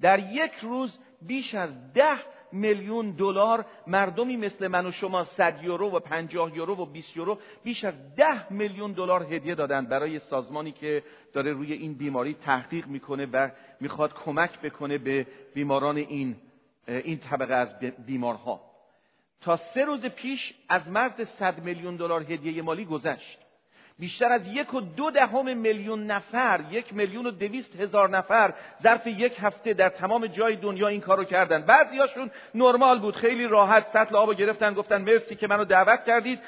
در 0.00 0.18
یک 0.32 0.52
روز 0.62 0.98
بیش 1.22 1.54
از 1.54 1.92
ده 1.92 2.18
میلیون 2.52 3.10
دلار 3.10 3.66
مردمی 3.86 4.36
مثل 4.36 4.66
من 4.68 4.86
و 4.86 4.90
شما 4.90 5.24
100 5.24 5.62
یورو 5.62 5.90
و 5.90 6.00
50 6.00 6.56
یورو 6.56 6.76
و 6.76 6.86
20 6.86 7.16
یورو 7.16 7.38
بیش 7.64 7.84
از 7.84 8.14
10 8.14 8.52
میلیون 8.52 8.92
دلار 8.92 9.34
هدیه 9.34 9.54
دادن 9.54 9.86
برای 9.86 10.18
سازمانی 10.18 10.72
که 10.72 11.02
داره 11.32 11.52
روی 11.52 11.72
این 11.72 11.94
بیماری 11.94 12.34
تحقیق 12.34 12.86
می‌کنه 12.86 13.26
و 13.26 13.50
می‌خواد 13.80 14.14
کمک 14.14 14.60
بکنه 14.60 14.98
به 14.98 15.26
بیماران 15.54 15.96
این 15.96 16.36
این 16.86 17.18
طبقه 17.18 17.54
از 17.54 17.78
بیمارها. 18.06 18.60
تا 19.40 19.56
سه 19.56 19.84
روز 19.84 20.06
پیش 20.06 20.54
از 20.68 20.88
مرز 20.88 21.28
100 21.28 21.64
میلیون 21.64 21.96
دلار 21.96 22.32
هدیه 22.32 22.62
مالی 22.62 22.84
گذشت. 22.84 23.38
بیشتر 23.98 24.32
از 24.32 24.48
یک 24.48 24.74
و 24.74 24.80
دو 24.80 25.10
دهم 25.10 25.58
میلیون 25.58 26.06
نفر 26.06 26.60
یک 26.70 26.94
میلیون 26.94 27.26
و 27.26 27.30
دویست 27.30 27.76
هزار 27.80 28.08
نفر 28.08 28.54
ظرف 28.82 29.06
یک 29.06 29.32
هفته 29.38 29.74
در 29.74 29.88
تمام 29.88 30.26
جای 30.26 30.56
دنیا 30.56 30.88
این 30.88 31.00
کارو 31.00 31.24
کردن. 31.24 31.62
بعضیاشون 31.62 32.30
نرمال 32.54 32.98
بود 32.98 33.16
خیلی 33.16 33.46
راحت 33.46 33.86
سطل 33.86 34.16
آبو 34.16 34.34
گرفتن 34.34 34.74
گفتن 34.74 35.02
مرسی 35.02 35.36
که 35.36 35.46
منو 35.46 35.64
دعوت 35.64 36.04
کردید. 36.04 36.40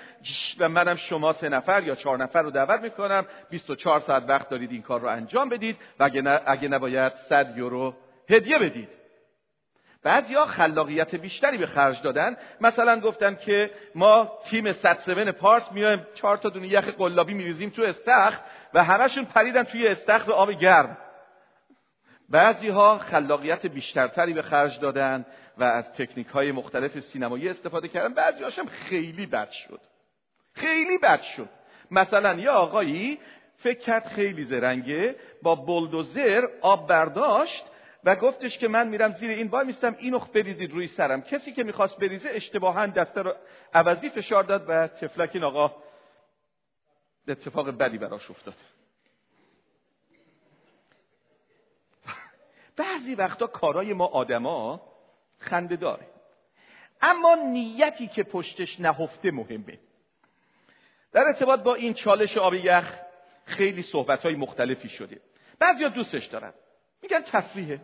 و 0.58 0.68
منم 0.68 0.96
شما 0.96 1.32
سه 1.32 1.48
نفر 1.48 1.82
یا 1.82 1.94
چهار 1.94 2.18
نفر 2.18 2.42
رو 2.42 2.50
دعوت 2.50 2.80
می‌کنم. 2.80 3.26
24 3.50 4.00
ساعت 4.00 4.22
وقت 4.28 4.48
دارید 4.48 4.72
این 4.72 4.82
کار 4.82 5.00
رو 5.00 5.08
انجام 5.08 5.48
بدید. 5.48 5.76
و 6.00 6.10
اگه, 6.46 6.68
نباید 6.68 7.12
100 7.12 7.54
یورو 7.56 7.94
هدیه 8.30 8.58
بدید. 8.58 9.05
بعضیا 10.06 10.46
خلاقیت 10.46 11.14
بیشتری 11.14 11.58
به 11.58 11.66
خرج 11.66 12.02
دادن. 12.02 12.36
مثلا 12.60 13.00
گفتن 13.00 13.34
که 13.34 13.70
ما 13.94 14.38
تیم 14.50 14.72
107 14.72 15.30
پارس 15.30 15.72
میایم 15.72 16.06
چهار 16.14 16.36
تا 16.36 16.48
دونه 16.48 16.68
یخ 16.68 16.88
قلابی 16.88 17.34
میریزیم 17.34 17.70
تو 17.70 17.82
استخر 17.82 18.40
و 18.74 18.84
همشون 18.84 19.24
پریدن 19.24 19.62
توی 19.62 19.88
استخر 19.88 20.32
آب 20.32 20.50
گرم. 20.50 20.98
بعضی 22.28 22.68
ها 22.68 22.98
خلاقیت 22.98 23.66
بیشترتری 23.66 24.32
به 24.32 24.42
خرج 24.42 24.80
دادن 24.80 25.26
و 25.58 25.64
از 25.64 25.94
تکنیک 25.94 26.26
های 26.26 26.52
مختلف 26.52 26.98
سینمایی 26.98 27.48
استفاده 27.48 27.88
کردن. 27.88 28.14
بعضی 28.14 28.44
هاشم 28.44 28.66
خیلی 28.66 29.26
بد 29.26 29.50
شد. 29.50 29.80
خیلی 30.54 30.98
بد 30.98 31.22
شد. 31.22 31.48
مثلا 31.90 32.34
یه 32.34 32.50
آقایی 32.50 33.18
فکر 33.56 33.78
کرد 33.78 34.06
خیلی 34.06 34.44
زرنگه 34.44 35.16
با 35.42 35.54
بلدوزر 35.54 36.42
آب 36.60 36.88
برداشت 36.88 37.66
و 38.06 38.16
گفتش 38.16 38.58
که 38.58 38.68
من 38.68 38.88
میرم 38.88 39.12
زیر 39.12 39.30
این 39.30 39.48
وای 39.48 39.66
میستم 39.66 39.96
اینو 39.98 40.18
بریزید 40.18 40.72
روی 40.72 40.86
سرم. 40.86 41.22
کسی 41.22 41.52
که 41.52 41.64
می‌خواست 41.64 41.98
بریزه 41.98 42.28
اشتباها 42.28 42.86
دسته 42.86 43.22
رو 43.22 43.34
عوضی 43.74 44.10
فشار 44.10 44.42
داد 44.42 44.64
و 44.68 44.88
تفلک 44.88 45.30
این 45.34 45.44
آقا 45.44 45.76
اتفاق 47.28 47.70
بدی 47.70 47.98
براش 47.98 48.30
افتاد. 48.30 48.54
بعضی 52.76 53.14
وقتا 53.14 53.46
کارای 53.46 53.92
ما 53.92 54.06
آدما 54.06 54.80
خنده 55.38 55.76
داره. 55.76 56.06
اما 57.00 57.34
نیتی 57.34 58.06
که 58.06 58.22
پشتش 58.22 58.80
نهفته 58.80 59.30
مهمه. 59.30 59.78
در 61.12 61.22
ارتباط 61.26 61.60
با 61.60 61.74
این 61.74 61.94
چالش 61.94 62.36
آب 62.36 62.54
یخ 62.54 63.00
خیلی 63.44 63.82
صحبت 63.82 64.22
های 64.22 64.34
مختلفی 64.34 64.88
شده. 64.88 65.20
بعضیا 65.58 65.88
دوستش 65.88 66.26
دارن. 66.26 66.52
میگن 67.02 67.20
تفریحه. 67.20 67.80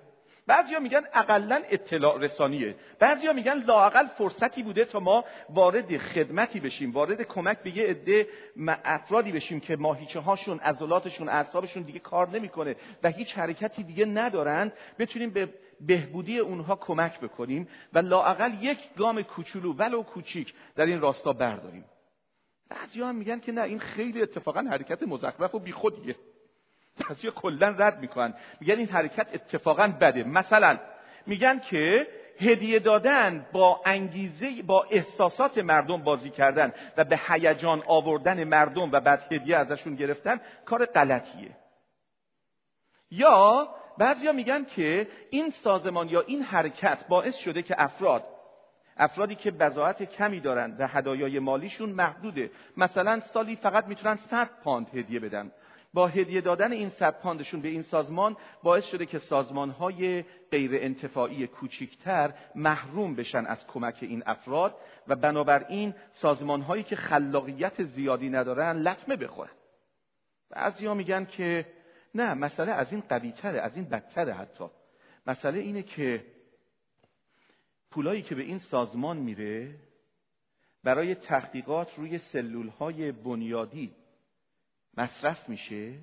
بعضیا 0.47 0.81
میگن 0.81 1.03
اقلا 1.13 1.63
اطلاع 1.71 2.19
رسانیه. 2.19 2.75
بعضیا 2.99 3.33
میگن 3.33 3.63
لاقل 3.63 4.07
فرصتی 4.07 4.63
بوده 4.63 4.85
تا 4.85 5.01
ما 5.01 5.25
وارد 5.51 5.97
خدمتی 5.97 6.61
بشیم 6.61 6.93
وارد 6.93 7.23
کمک 7.23 7.59
به 7.59 7.77
یه 7.77 7.85
عده 7.85 8.29
افرادی 8.85 9.33
بشیم 9.33 9.61
که 9.61 9.77
ماهیچه 9.77 10.21
هاشون 10.21 10.59
عضلاتشون 10.59 11.29
اعصابشون 11.29 11.83
دیگه 11.83 11.99
کار 11.99 12.29
نمی‌کنه 12.29 12.77
و 13.03 13.11
هیچ 13.11 13.39
حرکتی 13.39 13.83
دیگه 13.83 14.05
ندارن 14.05 14.73
بتونیم 14.99 15.31
به 15.31 15.49
بهبودی 15.81 16.39
اونها 16.39 16.77
کمک 16.77 17.21
بکنیم 17.21 17.69
و 17.93 17.99
لاقل 17.99 18.53
یک 18.61 18.79
گام 18.97 19.23
کوچولو 19.23 19.73
ولو 19.73 20.03
کوچیک 20.03 20.55
در 20.77 20.87
این 20.87 21.01
راستا 21.01 21.33
برداریم. 21.33 21.85
بعضی 22.71 23.03
هم 23.03 23.15
میگن 23.15 23.41
که 23.41 23.53
نه 23.53 23.63
این 23.63 23.79
خیلی 23.79 24.23
اتفاقا 24.23 24.61
حرکت 24.61 25.03
مزخرف 25.03 25.55
و 25.55 25.59
بیخودیه. 25.59 26.17
بعضی 27.01 27.31
کلا 27.31 27.69
رد 27.69 28.01
می‌کنن. 28.01 28.35
میگن 28.61 28.79
این 28.79 28.89
حرکت 28.89 29.27
اتفاقا 29.35 29.89
بده. 30.01 30.25
مثلا 30.25 30.79
میگن 31.27 31.59
که 31.59 32.07
هدیه 32.41 32.79
دادن 32.79 33.47
با 33.53 33.81
انگیزه 33.85 34.63
با 34.63 34.87
احساسات 34.91 35.59
مردم 35.59 36.03
بازی 36.03 36.31
کردن 36.31 36.73
و 36.97 37.05
به 37.05 37.21
هیجان 37.29 37.83
آوردن 37.87 38.45
مردم 38.45 38.93
و 38.93 39.01
بعد 39.01 39.33
هدیه 39.33 39.57
ازشون 39.57 39.95
گرفتن 39.95 40.41
کار 40.65 40.85
غلطیه. 40.85 41.57
یا 43.11 43.69
بعضیا 43.99 44.33
میگن 44.33 44.65
که 44.65 45.09
این 45.31 45.51
سازمان 45.51 46.09
یا 46.09 46.21
این 46.21 46.43
حرکت 46.43 47.09
باعث 47.09 47.37
شده 47.37 47.63
که 47.63 47.75
افراد 47.79 48.25
افرادی 48.97 49.35
که 49.35 49.51
بضاعت 49.51 50.03
کمی 50.03 50.41
دارن 50.41 50.77
و 50.79 50.87
هدایای 50.87 51.39
مالیشون 51.39 51.91
محدوده 51.91 52.51
مثلا 52.77 53.21
سالی 53.21 53.57
فقط 53.57 53.87
می‌تونن 53.87 54.17
100 54.17 54.51
پاند 54.65 54.89
هدیه 54.95 55.21
بدن. 55.21 55.53
با 55.95 56.07
هدیه 56.07 56.41
دادن 56.41 56.73
این 56.73 56.91
صد 56.91 57.23
به 57.63 57.69
این 57.69 57.83
سازمان 57.83 58.37
باعث 58.63 58.85
شده 58.85 59.07
که 59.07 59.19
سازمانهای 59.19 60.25
غیر 60.51 60.71
انتفاعی 60.75 61.47
کوچکتر 61.47 62.35
محروم 62.55 63.15
بشن 63.15 63.47
از 63.47 63.67
کمک 63.67 63.99
این 64.01 64.23
افراد 64.27 64.77
و 65.09 65.17
بنابراین 65.17 65.95
سازمانهایی 66.11 66.83
که 66.83 66.97
خلاقیت 66.97 67.83
زیادی 67.83 68.31
ندارن 68.31 68.77
لطمه 68.77 69.17
بخورن. 69.17 69.53
بعضیا 70.51 70.95
میگن 70.95 71.25
که 71.25 71.67
نه 72.15 72.35
مسئله 72.35 72.73
از 72.73 72.93
این 72.93 73.01
قویتره 73.09 73.61
از 73.61 73.77
این 73.77 73.85
بدتره 73.85 74.33
حتی. 74.35 74.65
مسئله 75.27 75.59
اینه 75.59 75.83
که 75.83 76.25
پولایی 77.91 78.23
که 78.23 78.35
به 78.35 78.43
این 78.43 78.59
سازمان 78.59 79.17
میره 79.17 79.75
برای 80.85 81.15
تحقیقات 81.15 81.99
روی 81.99 82.19
سلول 82.19 82.69
های 82.69 83.13
بنیادی 83.13 83.93
مصرف 84.97 85.49
میشه 85.49 85.99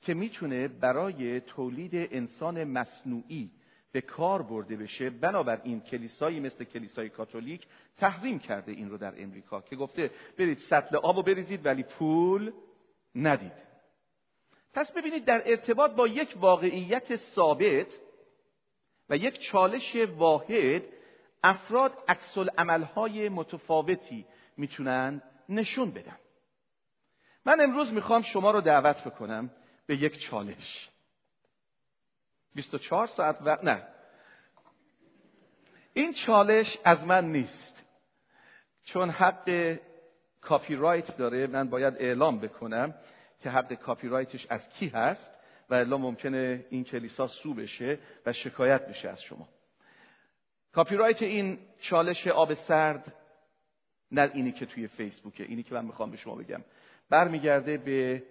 که 0.00 0.14
می‌تونه 0.14 0.68
برای 0.68 1.40
تولید 1.40 1.94
انسان 1.94 2.64
مصنوعی 2.64 3.50
به 3.92 4.00
کار 4.00 4.42
برده 4.42 4.76
بشه. 4.76 5.10
بنابراین 5.10 5.80
کلیسایی 5.80 6.40
مثل 6.40 6.64
کلیسای 6.64 7.08
کاتولیک 7.08 7.66
تحریم 7.96 8.38
کرده 8.38 8.72
این 8.72 8.90
رو 8.90 8.98
در 8.98 9.22
امریکا 9.22 9.60
که 9.60 9.76
گفته 9.76 10.10
برید 10.38 10.58
سطل 10.58 10.96
آب 10.96 11.18
و 11.18 11.22
بریزید 11.22 11.66
ولی 11.66 11.82
پول 11.82 12.52
ندید. 13.14 13.52
پس 14.74 14.92
ببینید 14.92 15.24
در 15.24 15.42
ارتباط 15.46 15.90
با 15.90 16.08
یک 16.08 16.34
واقعیت 16.36 17.16
ثابت 17.16 18.00
و 19.08 19.16
یک 19.16 19.38
چالش 19.38 19.96
واحد 19.96 20.82
افراد 21.42 21.92
عکس 22.08 22.38
عملهای 22.38 23.28
متفاوتی 23.28 24.26
می‌تونن 24.56 25.22
نشون 25.48 25.90
بدن. 25.90 26.16
من 27.44 27.60
امروز 27.60 27.92
می‌خوام 27.92 28.22
شما 28.22 28.50
رو 28.50 28.60
دعوت 28.60 29.04
بکنم 29.04 29.50
به 29.86 29.96
یک 29.96 30.18
چالش. 30.18 30.88
24 32.54 33.06
ساعت 33.06 33.38
و 33.44 33.56
نه. 33.62 33.82
این 35.92 36.12
چالش 36.12 36.78
از 36.84 37.04
من 37.04 37.24
نیست. 37.24 37.84
چون 38.84 39.10
حق 39.10 39.78
کاپی 40.40 40.76
رایت 40.76 41.16
داره 41.16 41.46
من 41.46 41.70
باید 41.70 41.94
اعلام 41.94 42.38
بکنم 42.38 42.94
که 43.42 43.50
حق 43.50 43.74
کاپی 43.74 44.08
رایتش 44.08 44.46
از 44.50 44.68
کی 44.68 44.88
هست 44.88 45.34
و 45.70 45.74
الا 45.74 45.98
ممکنه 45.98 46.66
این 46.70 46.84
کلیسا 46.84 47.26
sue 47.26 47.54
بشه 47.54 47.98
و 48.26 48.32
شکایت 48.32 48.88
بشه 48.88 49.08
از 49.08 49.22
شما. 49.22 49.48
کاپی 50.72 50.96
رایت 50.96 51.22
این 51.22 51.58
چالش 51.80 52.26
آب 52.26 52.54
سرد 52.54 53.14
نه 54.12 54.30
اینی 54.34 54.52
که 54.52 54.66
توی 54.66 54.88
فیسبوکه. 54.88 55.44
اینی 55.44 55.62
که 55.62 55.74
من 55.74 55.84
می‌خوام 55.84 56.10
به 56.10 56.16
شما 56.16 56.34
بگم. 56.34 56.64
برمیگرده 57.10 57.78
به 57.78 58.22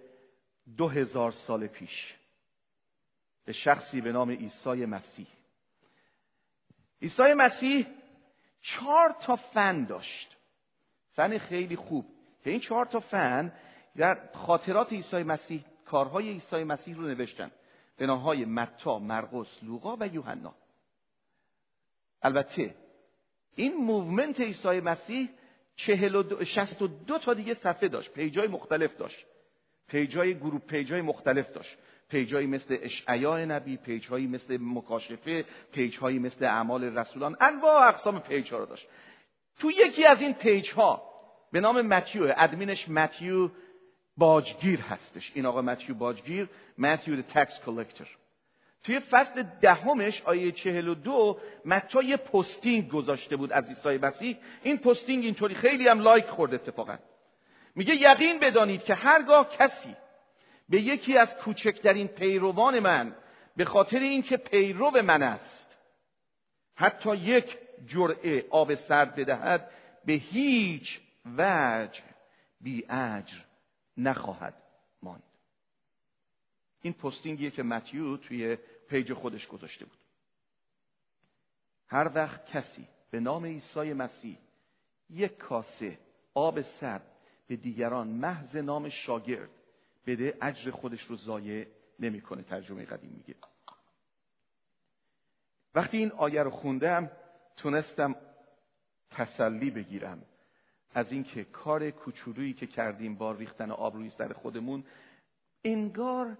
دو 0.78 0.88
هزار 0.88 1.32
سال 1.32 1.68
پیش. 1.68 2.16
به 3.46 3.52
شخصی 3.52 4.02
به 4.02 4.12
نام 4.12 4.32
عیسی 4.32 4.86
مسیح. 4.86 5.28
عیسی 7.02 7.34
مسیح 7.34 7.88
چهار 8.62 9.16
تا 9.22 9.36
فن 9.36 9.86
داشت. 9.86 10.38
فن 11.12 11.38
خیلی 11.38 11.76
خوب. 11.76 12.06
که 12.44 12.50
این 12.50 12.60
چهار 12.60 12.86
تا 12.86 13.00
فن 13.00 13.54
در 13.96 14.30
خاطرات 14.34 14.94
عیسی 14.94 15.24
مسیح 15.24 15.66
کارهای 15.86 16.30
عیسی 16.30 16.64
مسیح 16.64 16.96
رو 16.96 17.08
نوشتن. 17.08 17.52
به 17.98 18.06
نامهای 18.06 18.46
متی، 18.46 19.00
مرقس، 19.00 19.48
لوقا 19.64 19.98
و 20.00 20.08
یوحنا. 20.08 20.56
البته 22.22 22.76
این 23.56 23.74
movement 23.74 24.40
عیسی 24.40 24.80
مسیح 24.80 25.30
چهل 25.86 26.16
و 26.16 26.24
دو, 26.24 26.46
شست 26.46 26.82
و 26.82 26.88
دو 26.88 27.18
تا 27.18 27.34
دیگه 27.34 27.54
صفحه 27.54 27.88
داشت. 27.88 28.14
page 28.14 28.41
ای 28.41 28.48
مختلف 28.48 28.98
داشت. 28.98 29.26
page 29.88 30.26
ای 30.26 30.36
گروه 30.36 30.62
page 30.62 30.94
ای 30.94 31.02
مختلف 31.02 31.52
داشت. 31.52 31.78
page 32.10 32.35
ایی 32.35 32.48
مثل 32.48 32.78
اشعیا 32.82 33.46
نبی 33.46 33.78
page 33.78 34.06
هایی 34.06 34.28
مثل 34.28 34.58
مکاشفه 34.62 35.46
page 35.72 35.99
هایی 35.99 36.20
مثل 36.20 36.46
اعمال 36.46 36.84
رسولان. 36.84 37.38
انواع 37.42 37.88
اقسام 37.88 38.20
page 38.20 38.52
ها 38.52 38.58
رو 38.58 38.66
داشت. 38.66 38.88
تو 39.60 39.72
یکی 39.72 40.06
از 40.06 40.22
این 40.22 40.34
page 40.34 40.72
ها 40.72 41.04
به 41.52 41.60
نام 41.60 41.82
متیو 41.82 42.34
ادمینش 42.38 42.90
متیو 42.90 43.50
باجگیر 44.18 44.82
هستش. 44.82 45.32
این 45.34 45.46
آقا 45.46 45.62
متیو 45.62 45.96
باجگیر 45.96 46.50
متیو 46.78 47.22
tax 47.22 47.64
collector 47.66 48.08
توی 48.84 49.00
فصل 49.00 49.44
دهمش 49.62 50.22
آیه 50.22 50.52
چهل 50.52 50.88
و 50.88 50.96
دو 50.96 51.40
متا 51.66 52.02
یه 52.02 52.18
posting 52.18 52.90
گذاشته 52.90 53.36
بود 53.36 53.54
از 53.54 53.68
عیسی 53.68 53.98
مسیح. 53.98 54.38
این 54.64 54.78
posting 54.78 55.24
اینطوری 55.24 55.56
خیلی 55.56 55.88
هم 55.88 56.00
like 56.00 56.26
خورد 56.26 56.54
اتفاقا. 56.54 56.98
میگه 57.76 57.96
یقین 57.96 58.40
بدانید 58.40 58.84
که 58.84 58.94
هرگاه 58.94 59.50
کسی 59.50 59.96
به 60.70 60.82
یکی 60.82 61.18
از 61.18 61.38
کوچکترین 61.38 62.08
پیروان 62.08 62.80
من 62.80 63.16
به 63.56 63.66
خاطر 63.66 64.00
اینکه 64.00 64.38
پیرو 64.38 64.92
من 64.92 65.24
است 65.24 65.78
حتی 66.76 67.16
یک 67.16 67.58
جرعه 67.86 68.46
آب 68.50 68.76
سرد 68.76 69.16
بدهد 69.16 69.72
به 70.06 70.14
هیچ 70.14 71.00
وجه 71.38 72.02
بی 72.62 72.86
اجر 72.90 73.38
نخواهد 73.98 74.54
این 76.82 76.94
پستینگیه 76.94 77.52
که 77.52 77.64
متیو 77.64 78.18
توی 78.18 78.58
پیج 78.90 79.14
خودش 79.14 79.48
گذاشته 79.48 79.86
بود. 79.86 79.98
هر 81.88 82.12
وقت 82.16 82.46
کسی 82.46 82.88
به 83.12 83.20
نام 83.20 83.46
عیسی 83.46 83.94
مسیح 83.94 84.38
یک 85.10 85.38
کاسه 85.38 86.00
آب 86.34 86.62
سرد 86.62 87.12
به 87.48 87.56
دیگران 87.56 88.08
محض 88.08 88.56
نام 88.56 88.90
شاگرد 88.90 89.50
بده 90.08 90.38
اجر 90.42 90.72
خودش 90.72 91.02
رو 91.02 91.16
ضایع 91.16 91.68
نمی‌کنه 92.00 92.44
ترجمه 92.44 92.86
قدیم 92.86 93.12
میگه. 93.12 93.36
وقتی 95.76 95.98
این 95.98 96.12
آیه 96.12 96.44
رو 96.44 96.50
خوندم 96.50 97.12
تونستم 97.58 98.16
تسلی 99.10 99.72
بگیرم 99.72 100.22
از 100.94 101.12
اینکه 101.12 101.44
کار 101.44 101.92
کوچولویی 101.92 102.54
که 102.54 102.68
کردیم 102.68 103.16
با 103.16 103.32
ریختن 103.32 103.72
آب 103.72 103.96
روی 103.96 104.10
سر 104.10 104.34
خودمون 104.34 104.84
انگار 105.64 106.38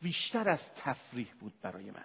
بیشتر 0.00 0.48
از 0.48 0.60
تفریح 0.76 1.28
بود 1.40 1.52
برای 1.62 1.90
من. 1.90 2.04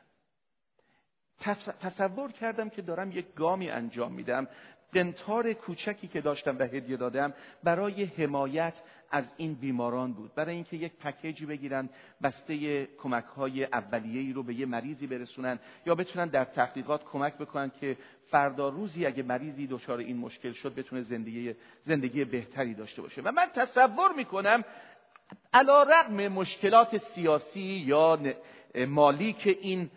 تصور 1.82 2.32
کردم 2.32 2.70
که 2.70 2.82
دارم 2.82 3.12
یک 3.12 3.34
گامی 3.34 3.70
انجام 3.70 4.14
میدم 4.14 4.48
قنتار 4.94 5.54
کوچکی 5.54 6.08
که 6.08 6.22
داشتم 6.22 6.58
و 6.60 6.64
هدیه 6.64 6.98
دادم 6.98 7.34
برای 7.64 8.04
حمایت 8.04 8.82
از 9.12 9.34
این 9.38 9.54
بیماران 9.54 10.14
بود. 10.14 10.36
برای 10.36 10.56
اینکه 10.56 10.78
یک 10.78 10.94
پکیجی 10.98 11.46
بگیرن 11.46 11.90
بسته 12.24 12.86
کمک 12.86 13.26
های 13.26 13.66
اولیه 13.66 14.34
رو 14.34 14.44
به 14.44 14.54
یه 14.54 14.66
مریضی 14.66 15.08
برسونن 15.08 15.60
یا 15.86 15.96
بتونن 15.96 16.28
در 16.28 16.46
تحقیقات 16.46 17.04
کمک 17.04 17.38
بکنن 17.38 17.72
که 17.82 17.98
فردا 18.30 18.70
روزی 18.70 19.06
اگه 19.06 19.24
مریضی 19.24 19.68
دچار 19.68 20.00
این 20.00 20.18
مشکل 20.18 20.54
شد 20.54 20.76
بتونه 20.76 21.02
زندگی 21.02 21.56
زندگی 21.82 22.26
بهتری 22.26 22.74
داشته 22.74 23.02
باشه. 23.02 23.22
و 23.22 23.32
من 23.32 23.48
تصور 23.56 24.14
می‌کنم 24.18 24.64
علا 25.54 25.84
رقم 25.84 26.28
مشکلات 26.28 26.98
سیاسی 26.98 27.62
یا 27.62 28.20
مالی 28.88 29.34
که 29.34 29.50
این, 29.50 29.92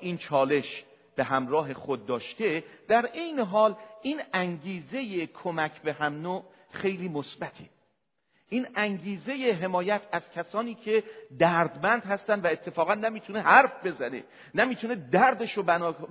این 0.00 0.16
چالش 0.16 0.84
به 1.16 1.24
همراه 1.24 1.74
خود 1.74 2.06
داشته 2.06 2.64
در 2.88 3.08
این 3.12 3.38
حال 3.38 3.76
این 4.02 4.20
انگیزه 4.32 5.26
کمک 5.26 5.82
به 5.82 5.92
هم 5.92 6.20
نوع 6.20 6.44
خیلی 6.70 7.08
مثبته. 7.08 7.64
این 8.48 8.66
انگیزه 8.74 9.58
حمایت 9.62 10.02
از 10.12 10.30
کسانی 10.32 10.74
که 10.74 11.04
دردمند 11.38 12.04
هستن 12.04 12.40
و 12.40 12.46
اتفاقا 12.46 12.94
نمی‌تونه 12.94 13.40
حرف 13.40 13.86
بزنه 13.86 14.24
نمی‌تونه 14.54 14.94
دردش 14.94 15.52
رو 15.52 15.62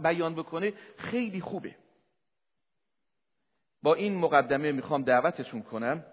بیان 0.03 0.35
بکنه 0.35 0.73
خیلی 0.97 1.41
خوبه. 1.41 1.75
با 3.83 3.93
این 3.93 4.17
مقدمه 4.17 4.71
می‌خوام 4.71 5.03
دعوتشون 5.03 5.61
کنم. 5.61 6.05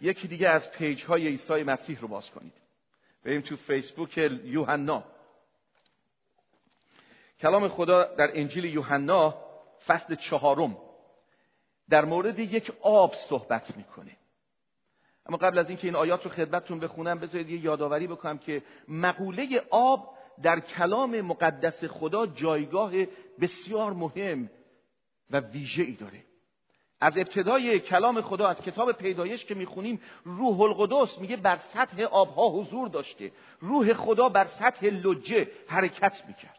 یکی 0.00 0.28
دیگه 0.28 0.48
از 0.48 0.72
پیج 0.72 1.04
های 1.04 1.28
عیسی 1.28 1.62
مسیح 1.62 2.00
رو 2.00 2.08
باز 2.08 2.30
کنید. 2.30 2.52
بریم 3.24 3.40
تو 3.40 3.56
فیسبوک 3.56 4.18
یوحنا. 4.44 5.04
کلام 7.40 7.68
خدا 7.68 8.14
در 8.14 8.30
انجیل 8.34 8.64
یوحنا 8.64 9.34
فصل 9.86 10.14
چهارم. 10.14 10.76
در 11.88 12.04
مورد 12.04 12.38
یک 12.38 12.72
آب 12.80 13.14
صحبت 13.14 13.76
می‌کنه. 13.76 14.16
اما 15.26 15.36
قبل 15.36 15.58
از 15.58 15.68
اینکه 15.68 15.86
این 15.86 15.96
آیات 15.96 16.24
رو 16.24 16.30
خدمتتون 16.30 16.80
بخونم 16.80 17.18
بذارید 17.18 17.50
یه 17.50 17.64
یادآوری 17.64 18.06
بکنم 18.06 18.38
که 18.38 18.62
مقوله 18.88 19.62
آب 19.70 20.14
در 20.42 20.60
کلام 20.60 21.20
مقدس 21.20 21.84
خدا 21.84 22.26
جایگاه 22.26 22.92
بسیار 23.40 23.92
مهم 23.92 24.50
و 25.30 25.40
ویژه 25.40 25.82
ای 25.82 25.92
داره. 25.92 26.24
از 27.00 27.18
ابتدای 27.18 27.80
کلام 27.80 28.20
خدا 28.20 28.48
از 28.48 28.60
کتاب 28.60 28.92
پیدایش 28.92 29.44
که 29.44 29.54
می‌خونیم 29.54 30.00
روح 30.24 30.60
القدس 30.60 31.18
میگه 31.18 31.36
بر 31.36 31.56
سطح 31.56 32.02
آبها 32.02 32.48
حضور 32.48 32.88
داشته. 32.88 33.32
روح 33.60 33.92
خدا 33.92 34.28
بر 34.28 34.44
سطح 34.44 34.86
لجه 34.86 35.48
حرکت 35.68 36.22
می‌کرد. 36.28 36.58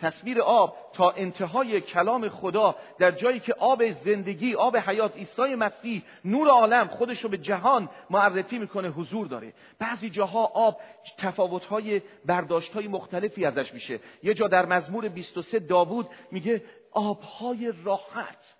تصویر 0.00 0.40
آب 0.40 0.76
تا 0.92 1.10
انتهای 1.10 1.80
کلام 1.80 2.28
خدا 2.28 2.76
در 2.98 3.10
جایی 3.10 3.40
که 3.40 3.54
آب 3.54 3.92
زندگی 3.92 4.54
آب 4.54 4.76
حیات 4.76 5.16
عیسی 5.16 5.54
مسیح 5.54 6.02
نور 6.24 6.48
عالم 6.48 6.86
خودش 6.86 7.20
رو 7.20 7.28
به 7.28 7.38
جهان 7.38 7.88
معرفی 8.10 8.58
می‌کنه 8.58 8.88
حضور 8.88 9.26
داره. 9.26 9.52
بعضی 9.78 10.10
جاها 10.10 10.44
آب 10.44 10.80
تفاوتهای 11.18 12.02
برداشتهای 12.26 12.88
مختلفی 12.88 13.44
ازش 13.44 13.74
میشه. 13.74 14.00
یه 14.22 14.34
جا 14.34 14.48
در 14.48 14.66
مزمور 14.66 15.08
23 15.08 15.58
داوود 15.58 16.08
میگه 16.30 16.62
آبهای 16.92 17.72
راحت. 17.84 18.54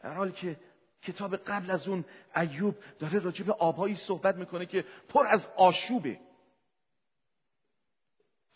در 0.00 0.14
حالی 0.14 0.32
که 0.32 0.56
کتاب 1.02 1.36
قبل 1.36 1.70
از 1.70 1.88
اون 1.88 2.04
ایوب 2.36 2.76
داره 2.98 3.18
راجع 3.18 3.44
به 3.44 3.52
آبهایی 3.52 3.94
صحبت 3.94 4.36
می‌کنه 4.36 4.66
که 4.66 4.84
پر 5.08 5.26
از 5.26 5.46
آشوبه. 5.56 6.20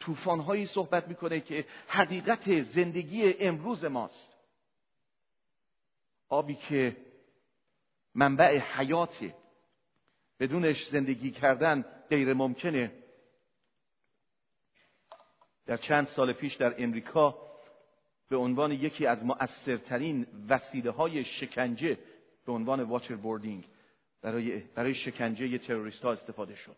طوفانهایی 0.00 0.66
صحبت 0.66 1.08
می‌کنه 1.08 1.40
که 1.40 1.66
حقیقت 1.88 2.62
زندگی 2.62 3.32
امروز 3.32 3.84
ماست. 3.84 4.36
آبی 6.28 6.54
که 6.54 6.96
منبع 8.14 8.58
حیاته 8.58 9.34
بدونش 10.40 10.86
زندگی 10.86 11.30
کردن 11.30 11.82
غیر 12.10 12.34
ممکنه 12.34 12.92
در 15.66 15.76
چند 15.76 16.06
سال 16.06 16.32
پیش 16.32 16.54
در 16.54 16.82
امریکا 16.82 17.46
به 18.28 18.36
عنوان 18.36 18.72
یکی 18.72 19.06
از 19.06 19.24
مؤثرترین 19.24 20.26
وسیله 20.48 20.90
های 20.90 21.24
شکنجه 21.24 21.98
به 22.46 22.52
عنوان 22.52 22.82
waterboarding 22.82 23.68
برای, 24.22 24.58
برای 24.58 24.94
شکنجه 24.94 25.58
تروریست 25.58 26.02
ها 26.02 26.12
استفاده 26.12 26.54
شد. 26.54 26.76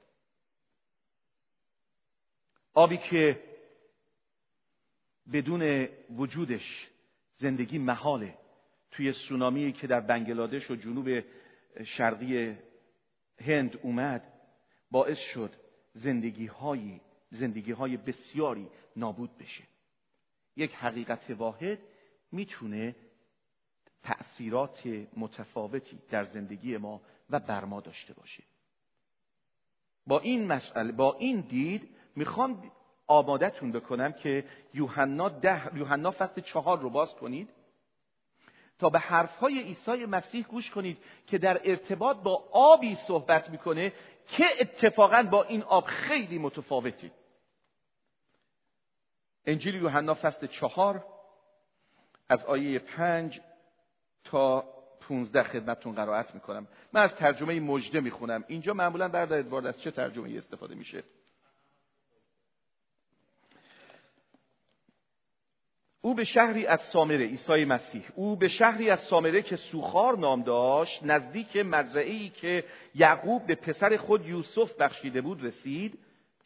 آبی 2.75 2.97
که 2.97 3.43
بدون 5.33 5.89
وجودش 6.17 6.89
زندگی 7.35 7.79
محاله 7.79 8.35
توی 8.91 9.13
سونامی 9.13 9.73
که 9.73 9.87
در 9.87 10.01
بنگلادش 10.01 10.71
و 10.71 10.77
جنوب 10.77 11.25
شرقی 11.85 12.57
هند 13.41 13.79
اومد 13.83 14.33
باعث 14.91 15.19
شد 15.19 15.53
زندگی 15.93 16.47
های 16.47 17.01
زندگی 17.31 17.73
های 17.73 17.97
بسیاری 17.97 18.69
نابود 18.97 19.39
بشه. 19.39 19.65
یک 20.59 20.75
حقیقت 20.75 21.31
واحد 21.31 21.79
می‌تونه 22.33 22.97
تأثیرات 24.03 24.87
متفاوتی 25.17 25.99
در 26.11 26.25
زندگی 26.25 26.77
ما 26.77 27.01
و 27.31 27.41
بر 27.41 27.65
ما 27.65 27.81
داشته 27.81 28.15
باشه. 28.15 28.43
با 30.07 30.21
این 30.21 30.47
مسئله 30.47 30.93
با 30.93 31.17
این 31.19 31.41
دید 31.41 31.89
می‌خوام 32.17 32.71
آمادتون 33.07 33.73
بکنم 33.73 34.13
که 34.13 34.45
یوحنا 34.75 35.29
ده 35.29 35.77
یوحنا 35.77 36.11
فصل 36.11 36.41
چهار 36.41 36.79
رو 36.79 36.91
باز 36.91 37.15
کنید. 37.15 37.49
تا 38.79 38.89
به 38.89 38.99
حرفهای 38.99 39.61
عیسی 39.61 40.07
مسیح 40.07 40.47
گوش 40.47 40.71
کنید 40.71 40.99
که 41.27 41.39
در 41.39 41.61
ارتباط 41.65 42.17
با 42.17 42.45
آبی 42.53 42.95
صحبت 42.95 43.51
می‌کنه 43.51 43.93
که 44.27 44.45
اتفاقا 44.61 45.23
با 45.23 45.45
این 45.45 45.63
آب 45.63 45.85
خیلی 45.85 46.39
متفاوتی. 46.39 47.11
انجیل 49.49 49.75
یوحنا 49.75 50.15
فصل 50.15 50.47
چهار 50.47 51.05
از 52.29 52.45
آیه 52.45 52.79
پنج 52.79 53.41
تا 54.25 54.65
پونزده 55.01 55.43
خدمتتون 55.43 55.95
قرائت 55.95 56.35
می‌کنم. 56.35 56.69
من 56.93 57.01
از 57.03 57.15
ترجمه 57.15 57.61
مجده 57.61 58.01
می‌خونم. 58.01 58.45
اینجا 58.49 58.75
معمولا 58.75 59.09
برادر 59.09 59.39
ادوارد 59.39 59.67
از 59.67 59.81
چه 59.81 59.91
ترجمه 59.91 60.39
استفاده 60.39 60.75
میشه. 60.75 61.03
او 66.01 66.15
به 66.15 66.25
شهری 66.25 66.67
از 66.67 66.81
سامره 66.81 67.27
عیسی 67.27 67.65
مسیح. 67.65 68.05
او 68.15 68.37
به 68.37 68.49
شهری 68.49 68.91
از 68.91 69.01
سامره 69.01 69.43
که 69.43 69.57
سوخار 69.57 70.19
نام 70.19 70.43
داشت 70.43 71.03
نزدیک 71.03 71.57
مزرعه 71.57 72.29
که 72.29 72.65
یعقوب 72.95 73.47
به 73.47 73.55
پسر 73.55 73.97
خود 73.97 74.27
یوسف 74.27 74.81
بخشیده 74.81 75.21
بود 75.21 75.45
رسید. 75.45 75.99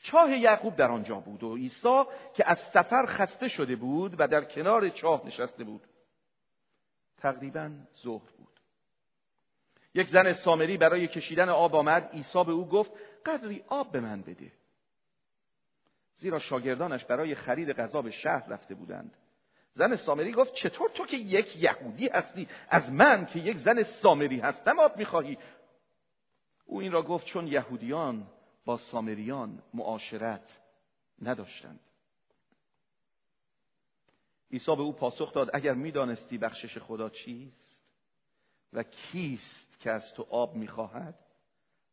چاه 0.03 0.31
یعقوب 0.31 0.77
در 0.77 0.91
آنجا 0.91 1.21
بود 1.21 1.43
و 1.43 1.57
عیسی 1.57 2.05
که 2.35 2.51
از 2.51 2.59
سفر 2.59 3.07
خسته 3.07 3.49
شده 3.49 3.77
بود 3.77 4.15
و 4.19 4.29
در 4.29 4.45
کنار 4.45 4.89
چاه 4.89 5.27
نشسته 5.27 5.65
بود. 5.65 5.83
تقریبا 7.19 7.71
ظهر 8.03 8.31
بود. 8.39 8.61
یک 9.95 10.09
زن 10.09 10.33
سامری 10.33 10.77
برای 10.77 11.09
کشیدن 11.09 11.49
آب 11.49 11.75
آمد. 11.75 12.11
عیسی 12.13 12.45
به 12.45 12.53
او 12.53 12.69
گفت 12.69 12.91
قدری 13.27 13.65
آب 13.69 13.93
به 13.93 14.01
من 14.01 14.23
بده. 14.23 14.53
زیرا 16.17 16.39
شاگردانش 16.39 17.05
برای 17.05 17.35
خرید 17.35 17.73
غذا 17.73 18.03
به 18.03 18.11
شهر 18.11 18.49
رفته 18.49 18.75
بودند. 18.75 19.17
زن 19.73 19.97
سامری 19.97 20.33
گفت 20.33 20.55
چطور 20.55 20.91
تو 20.91 21.07
که 21.07 21.17
یک 21.17 21.57
یهودی 21.57 22.09
هستی؟ 22.09 22.49
از 22.69 22.93
من 22.93 23.27
که 23.27 23.39
یک 23.39 23.57
زن 23.57 23.83
سامری 23.83 24.41
هستم 24.41 24.79
آب 24.79 24.97
می‌خواهی. 24.97 25.39
او 26.67 26.81
این 26.81 26.93
را 26.93 27.03
گفت 27.03 27.27
چون 27.27 27.47
یهودیان 27.47 28.27
با 28.65 28.79
سامریان 28.79 29.63
معاشرت 29.75 30.59
نداشتند. 31.23 31.81
عیسی 34.51 34.77
به 34.77 34.83
او 34.83 34.93
پاسخ 34.93 35.33
داد 35.33 35.51
اگر 35.55 35.75
می‌دانستی 35.75 36.39
بخشش 36.39 36.79
خدا 36.79 37.09
چیست 37.09 37.83
و 38.73 38.83
کیست 38.83 39.81
که 39.81 39.91
از 39.91 40.15
تو 40.15 40.27
آب 40.31 40.55
می‌خواهد 40.55 41.19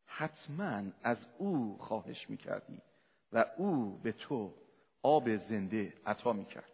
حتما 0.05 0.83
از 1.03 1.27
او 1.37 1.77
خواهش 1.77 2.29
می‌کردی 2.29 2.81
و 3.33 3.45
او 3.57 3.99
به 4.03 4.11
تو 4.11 4.53
آب 5.01 5.35
زنده 5.35 5.93
عطا 6.05 6.33
می‌کرد. 6.33 6.71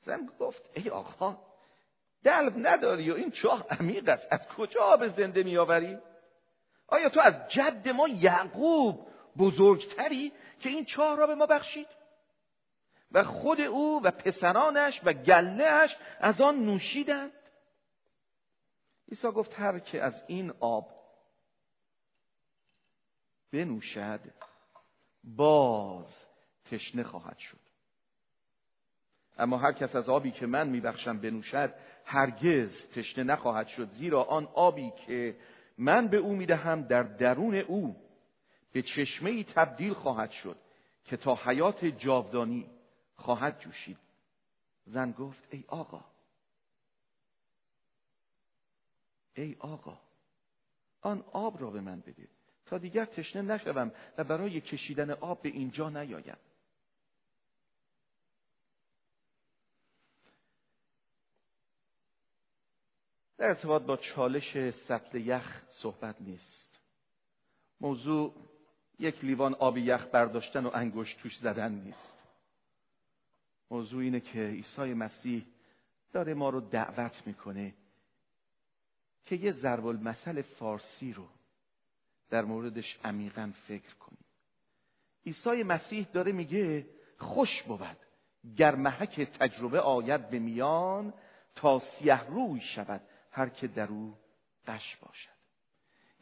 زن 0.00 0.28
گفت 0.40 0.70
ای 0.74 0.90
آقا 0.90 1.38
دلب 2.24 2.52
نداری 2.56 3.10
و 3.10 3.14
این 3.14 3.30
چاه 3.30 3.66
عمیق 3.70 4.08
است 4.08 4.26
از 4.30 4.48
کجا 4.48 4.80
آب 4.80 5.08
زنده 5.08 5.42
میآوری؟ 5.42 5.98
آیا 6.90 7.08
تو 7.08 7.20
از 7.20 7.34
جد 7.48 7.88
ما 7.88 8.08
یعقوب 8.08 9.06
بزرگتری 9.38 10.32
که 10.60 10.68
این 10.68 10.84
چاه 10.84 11.16
را 11.16 11.26
به 11.26 11.34
ما 11.34 11.46
بخشید؟ 11.46 11.86
و 13.12 13.24
خود 13.24 13.60
او 13.60 14.00
و 14.04 14.10
پسرانش 14.10 15.00
و 15.04 15.12
گلهش 15.12 15.96
از 16.20 16.40
آن 16.40 16.64
نوشیدند؟ 16.64 17.32
عیسی 19.08 19.28
گفت 19.30 19.54
هر 19.54 19.78
که 19.78 20.02
از 20.02 20.24
این 20.26 20.52
آب 20.60 20.88
بنوشد 23.52 24.20
باز 25.24 26.26
تشنه 26.70 27.02
خواهد 27.02 27.38
شد. 27.38 27.60
اما 29.38 29.58
هر 29.58 29.72
کس 29.72 29.96
از 29.96 30.08
آبی 30.08 30.30
که 30.30 30.46
من 30.46 30.68
میبخشم 30.68 31.18
بنوشد 31.18 31.74
هرگز 32.04 32.88
تشنه 32.94 33.24
نخواهد 33.24 33.66
شد 33.66 33.90
زیرا 33.90 34.22
آن 34.22 34.48
آبی 34.54 34.92
که 35.06 35.36
من 35.80 36.08
به 36.08 36.16
او 36.16 36.36
می‌دهم 36.36 36.82
در 36.82 37.02
درون 37.02 37.54
او 37.54 37.96
به 38.72 38.82
چشمه 38.82 39.44
تبدیل 39.44 39.92
خواهد 39.92 40.30
شد 40.30 40.56
که 41.04 41.16
تا 41.16 41.34
حیات 41.34 41.84
جاودانی 41.84 42.70
خواهد 43.14 43.60
جوشید. 43.60 43.98
زن 44.86 45.12
گفت 45.12 45.48
ای 45.50 45.64
آقا 45.68 46.04
ای 49.34 49.56
آقا 49.58 49.98
آن 51.00 51.24
آب 51.32 51.60
را 51.60 51.70
به 51.70 51.80
من 51.80 52.00
بده 52.00 52.28
تا 52.66 52.78
دیگر 52.78 53.04
تشنه 53.04 53.42
نشوم 53.42 53.92
و 54.18 54.24
برای 54.24 54.60
کشیدن 54.60 55.10
آب 55.10 55.42
به 55.42 55.48
اینجا 55.48 55.90
نیایم. 55.90 56.36
در 63.40 63.48
ارتباط 63.48 63.82
با 63.82 63.96
چالش 63.96 64.70
سطل 64.70 65.18
یخ 65.18 65.62
صحبت 65.68 66.16
نیست. 66.20 66.80
موضوع 67.80 68.34
یک 68.98 69.24
لیوان 69.24 69.54
آب 69.54 69.78
یخ 69.78 70.04
برداشتن 70.04 70.66
و 70.66 70.70
انگشت 70.74 71.18
توش 71.18 71.36
زدن 71.36 71.72
نیست. 71.72 72.26
موضوع 73.70 74.02
اینه 74.02 74.20
که 74.20 74.46
عیسی 74.46 74.94
مسیح 74.94 75.46
داره 76.12 76.34
ما 76.34 76.50
رو 76.50 76.60
دعوت 76.60 77.22
می‌کنه 77.26 77.74
که 79.24 79.36
یه 79.36 79.52
ضرب 79.52 79.86
المثل 79.86 80.42
فارسی 80.42 81.12
رو 81.12 81.28
در 82.30 82.42
موردش 82.42 82.98
عمیقا 83.04 83.52
فکر 83.68 83.94
کنیم. 83.94 84.24
عیسی 85.26 85.62
مسیح 85.62 86.06
داره 86.12 86.32
میگه 86.32 86.86
خوش 87.18 87.62
بود 87.62 87.96
گر 88.56 88.74
محک 88.74 89.20
تجربه 89.20 89.80
آید 89.80 90.30
به 90.30 90.38
میان 90.38 91.14
تا 91.54 91.78
سیه 91.78 92.24
روی 92.24 92.60
شود. 92.60 93.00
هر 93.30 93.48
که 93.48 93.66
در 93.66 93.88
او 93.88 94.14
قش 94.66 94.96
باشد. 94.96 95.40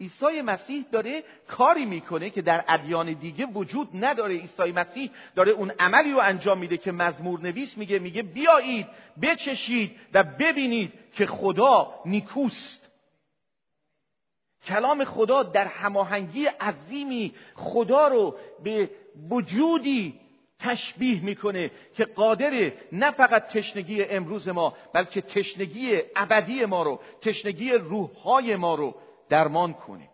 عیسی 0.01 0.43
مسیح 0.43 0.85
داره 0.93 1.25
کاری 1.49 1.85
می‌کنه 1.85 2.31
که 2.31 2.43
در 2.43 2.65
ادیان 2.69 3.13
دیگه 3.13 3.47
وجود 3.47 3.89
نداره. 3.93 4.35
عیسی 4.35 4.73
مسیح 4.73 5.11
داره 5.35 5.53
اون 5.53 5.71
عملی 5.79 6.13
رو 6.13 6.19
انجام 6.19 6.59
میده 6.59 6.77
که 6.77 6.93
مزمور 6.93 7.41
نویس 7.41 7.79
میگه 7.79 7.99
میگه 7.99 8.23
بیایید 8.23 8.87
بچشید 9.23 9.97
و 10.13 10.25
ببینید 10.25 10.93
که 11.13 11.27
خدا 11.27 11.95
نیکوست. 12.05 12.89
کلام 14.65 15.05
خدا 15.05 15.43
در 15.43 15.67
هماهنگی 15.67 16.47
عظیمی 16.47 17.35
خدا 17.55 18.09
رو 18.09 18.37
به 18.65 18.91
وجودی 19.31 20.21
تشبیه 20.59 21.25
می‌کنه 21.25 21.71
که 21.95 22.05
قادر 22.05 22.73
نه 22.93 23.11
فقط 23.11 23.49
تشنگی 23.49 24.05
امروز 24.05 24.49
ما 24.49 24.77
بلکه 24.95 25.21
تشنگی 25.21 26.01
ابدی 26.17 26.65
ما 26.65 26.83
رو 26.83 27.01
تشنگی 27.21 27.73
روحهای 27.73 28.57
ما 28.57 28.75
رو 28.75 28.95
درمان 29.29 29.73
کنه. 29.73 30.09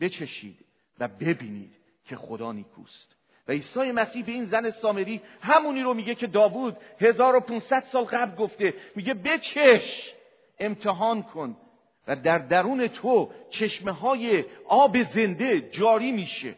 بچشید 0.00 0.64
و 0.98 1.08
ببینید 1.08 1.72
که 2.04 2.16
خدا 2.16 2.52
نیکوست. 2.52 3.16
و 3.48 3.52
عیسی 3.52 3.92
مسیح 3.92 4.24
به 4.24 4.32
این 4.32 4.44
زن 4.44 4.70
سامری 4.70 5.20
همونی 5.40 5.82
رو 5.82 5.94
میگه 5.94 6.14
که 6.14 6.26
داوود 6.26 6.76
1500 7.00 7.80
سال 7.80 8.04
قبل 8.04 8.36
گفته 8.36 8.74
میگه 8.96 9.14
بچش 9.14 10.14
امتحان 10.58 11.22
کن 11.22 11.56
و 12.08 12.16
در 12.16 12.38
درون 12.38 12.88
تو 12.88 13.32
چشمه 13.50 13.92
های 13.92 14.44
آب 14.66 15.02
زنده 15.02 15.60
جاری 15.60 16.12
میشه. 16.12 16.54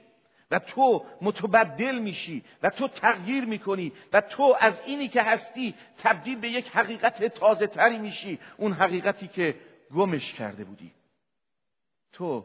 و 0.51 0.59
تو 0.59 1.07
متبدل 1.23 1.99
میشی 1.99 2.45
و 2.63 2.71
تو 2.71 2.89
تغییر 2.89 3.45
می‌کنی 3.45 3.93
و 4.13 4.21
تو 4.21 4.57
از 4.61 4.87
اینی 4.87 5.09
که 5.09 5.23
هستی 5.23 5.75
تبدیل 5.99 6.39
به 6.39 6.51
یک 6.51 6.69
حقیقت 6.69 7.25
تازه 7.25 7.67
تری 7.67 7.99
میشی. 7.99 8.39
اون 8.57 8.73
حقیقتی 8.73 9.29
که 9.29 9.55
گمش 9.95 10.33
کرده 10.33 10.65
بودی. 10.65 10.93
تو 12.13 12.45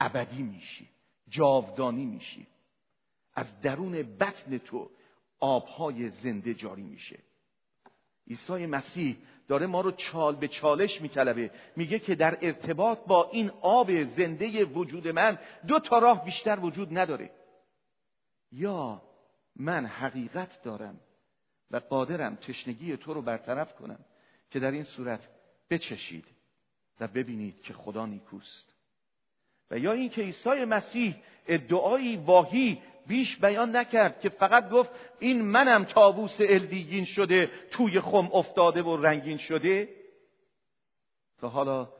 ابدی 0.00 0.42
میشی 0.42 0.88
جاودانی 1.28 2.04
میشی. 2.04 2.46
از 3.34 3.60
درون 3.60 4.16
بطن 4.16 4.58
تو 4.58 4.90
آبهای 5.40 6.08
زنده 6.08 6.54
جاری 6.54 6.82
میشه. 6.82 7.18
عیسی 8.28 8.66
مسیح 8.66 9.16
داره 9.48 9.66
ما 9.66 9.80
رو 9.80 9.90
چال 9.90 10.36
به 10.36 10.48
چالش 10.48 11.00
میطلبه. 11.00 11.50
میگه 11.76 11.98
که 11.98 12.14
در 12.14 12.38
ارتباط 12.42 12.98
با 13.06 13.30
این 13.32 13.50
آب 13.60 14.04
زنده 14.04 14.64
وجود 14.64 15.08
من 15.08 15.38
دو 15.66 15.80
تا 15.80 15.98
راه 15.98 16.24
بیشتر 16.24 16.58
وجود 16.60 16.98
نداره. 16.98 17.30
یا 18.52 19.02
من 19.56 19.86
حقیقت 19.86 20.62
دارم 20.62 21.00
و 21.70 21.76
قادرم 21.76 22.36
تشنگی 22.36 22.96
تو 22.96 23.14
رو 23.14 23.22
برطرف 23.22 23.74
کنم 23.74 24.04
که 24.50 24.60
در 24.60 24.70
این 24.70 24.84
صورت 24.84 25.28
بچشید 25.70 26.24
و 27.00 27.08
ببینید 27.08 27.62
که 27.62 27.74
خدا 27.74 28.06
نیکوست. 28.06 28.74
و 29.70 29.78
یا 29.78 29.92
اینکه 29.92 30.22
عیسی 30.22 30.64
مسیح 30.64 31.16
ادعایی 31.46 32.16
واهی 32.16 32.82
بیش 33.06 33.38
بیان 33.40 33.76
نکرد 33.76 34.20
که 34.20 34.28
فقط 34.28 34.70
گفت 34.70 34.90
این 35.18 35.42
منم 35.42 35.84
تابوس 35.84 36.36
الدیگین 36.40 37.04
شده 37.04 37.50
توی 37.70 38.00
خم 38.00 38.30
افتاده 38.32 38.82
و 38.82 38.96
رنگین 38.96 39.38
شده. 39.38 39.88
تا 41.38 41.48
حالا 41.48 41.92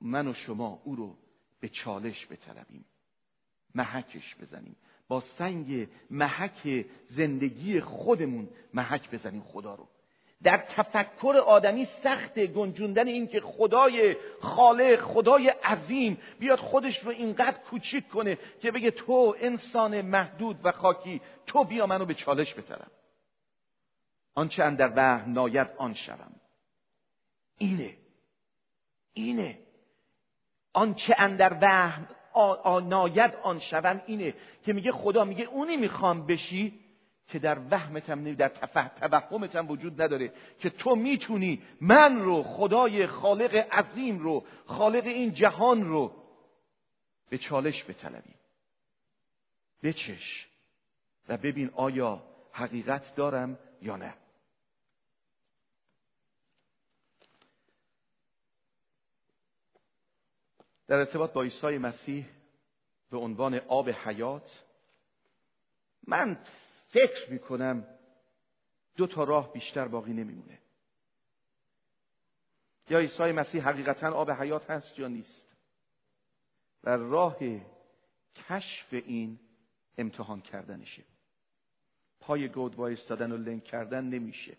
من 0.00 0.28
و 0.28 0.34
شما 0.34 0.80
او 0.84 0.96
رو 0.96 1.16
به 1.60 1.68
چالش 1.68 2.26
بطلبیم 2.26 2.84
محکش 3.74 4.36
بزنیم. 4.36 4.76
با 5.08 5.20
سنگ 5.20 5.88
محک 6.10 6.84
زندگی 7.08 7.80
خودمون 7.80 8.48
محک 8.74 9.10
بزنیم 9.10 9.42
خدا 9.42 9.74
رو. 9.74 9.88
در 10.42 10.56
تفکر 10.56 11.42
آدمی 11.46 11.88
سخت 12.02 12.38
گنجوندن 12.38 13.06
این 13.06 13.26
که 13.26 13.40
خدای 13.40 14.16
خالق 14.40 15.00
خدای 15.00 15.48
عظیم 15.48 16.18
بیاد 16.38 16.58
خودش 16.58 16.98
رو 16.98 17.10
اینقدر 17.10 17.58
کوچیک 17.58 18.08
کنه 18.08 18.38
که 18.60 18.70
بگه 18.70 18.90
تو 18.90 19.36
انسان 19.40 20.00
محدود 20.00 20.60
و 20.64 20.72
خاکی 20.72 21.20
تو 21.46 21.64
بیا 21.64 21.86
منو 21.86 22.04
به 22.04 22.14
چالش 22.14 22.54
بترم. 22.54 22.90
آنچه 24.34 24.64
اندر 24.64 24.92
وهم 24.96 25.32
ناید 25.32 25.68
آن 25.78 25.94
شوم. 25.94 26.32
اینه. 27.58 27.96
اینه. 29.12 29.58
آنچه 30.72 31.14
اندر 31.18 31.58
وهم 31.62 32.08
ناید 32.80 33.34
آن 33.42 33.58
شوم 33.58 34.02
اینه 34.06 34.34
که 34.64 34.72
میگه 34.72 34.92
خدا 34.92 35.24
میگه 35.24 35.44
اونی 35.44 35.76
می‌خوام 35.76 36.26
بشی 36.26 36.80
که 37.28 37.38
در 37.38 37.58
وهمتم 37.70 38.34
در 38.34 38.48
توهمتم 38.48 39.70
وجود 39.70 40.02
نداره 40.02 40.32
که 40.58 40.70
تو 40.70 40.94
می‌تونی 40.94 41.62
من 41.80 42.18
رو 42.20 42.42
خدای 42.42 43.06
خالق 43.06 43.54
عظیم 43.54 44.18
رو 44.18 44.44
خالق 44.66 45.06
این 45.06 45.32
جهان 45.32 45.84
رو 45.84 46.12
به 47.30 47.38
چالش 47.38 47.84
بطلبی. 47.84 48.34
بچش 49.82 50.46
و 51.28 51.36
ببین 51.36 51.70
آیا 51.74 52.22
حقیقت 52.52 53.14
دارم 53.16 53.58
یا 53.82 53.96
نه. 53.96 54.14
در 60.88 60.96
ارتباط 60.96 61.32
با 61.32 61.42
عیسی 61.42 61.78
مسیح 61.78 62.26
به 63.10 63.18
عنوان 63.18 63.54
آب 63.54 63.90
حیات 63.90 64.64
من 66.06 66.38
فکر 66.88 67.30
می‌کنم 67.30 67.86
دو 68.96 69.06
تا 69.06 69.24
راه 69.24 69.52
بیشتر 69.52 69.88
باقی 69.88 70.12
نمیمونه. 70.12 70.58
یا 72.90 72.98
عیسی 72.98 73.32
مسیح 73.32 73.68
حقیقتا 73.68 74.12
آب 74.12 74.30
حیات 74.30 74.70
هست 74.70 74.98
یا 74.98 75.08
نیست؟ 75.08 75.56
و 76.84 76.90
راه 76.90 77.36
کشف 78.48 78.92
این 78.92 79.40
امتحان 79.98 80.40
کردنشه. 80.40 81.04
پای 82.20 82.48
گود 82.48 82.74
وایستادن 82.74 83.32
و 83.32 83.36
لنگ 83.36 83.64
کردن 83.64 84.04
نمیشه. 84.04 84.56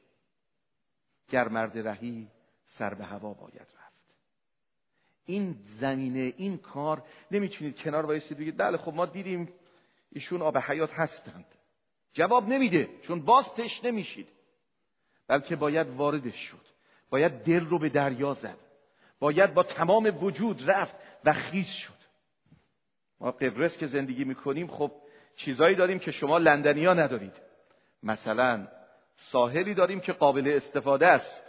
گر 1.29 1.47
مرد 1.47 1.87
رهی 1.87 2.27
سر 2.65 2.93
به 2.93 3.05
هوا 3.05 3.33
باید 3.33 3.76
این 5.27 5.55
زمینه 5.79 6.33
این 6.37 6.57
کار 6.57 7.03
نمی‌تونید 7.31 7.77
کنار 7.77 8.05
وایستید 8.05 8.37
بگید 8.37 8.57
بله 8.57 8.77
خب 8.77 8.93
ما 8.93 9.05
دیدیم 9.05 9.49
ایشون 10.11 10.41
آب 10.41 10.57
حیات 10.57 10.93
هستند. 10.93 11.45
جواب 12.13 12.47
نمیده 12.47 12.89
چون 13.01 13.21
باز 13.21 13.53
تش 13.53 13.83
نمیشید. 13.83 14.27
بلکه 15.27 15.55
باید 15.55 15.87
واردش 15.89 16.35
شد. 16.35 16.65
باید 17.09 17.43
دل 17.43 17.65
رو 17.65 17.79
به 17.79 17.89
دریا 17.89 18.33
زد. 18.33 18.57
باید 19.19 19.53
با 19.53 19.63
تمام 19.63 20.17
وجود 20.21 20.69
رفت 20.69 20.95
و 21.25 21.33
خیز 21.33 21.67
شد. 21.67 21.97
ما 23.19 23.31
قبرس 23.31 23.77
که 23.77 23.87
زندگی 23.87 24.23
می‌کنیم 24.23 24.67
خب 24.67 24.91
چیزایی 25.35 25.75
داریم 25.75 25.99
که 25.99 26.11
شما 26.11 26.37
لندنیا 26.37 26.93
ندارید. 26.93 27.33
مثلا 28.03 28.67
ساحلی 29.15 29.73
داریم 29.73 29.99
که 29.99 30.13
قابل 30.13 30.47
استفاده 30.47 31.07
است. 31.07 31.46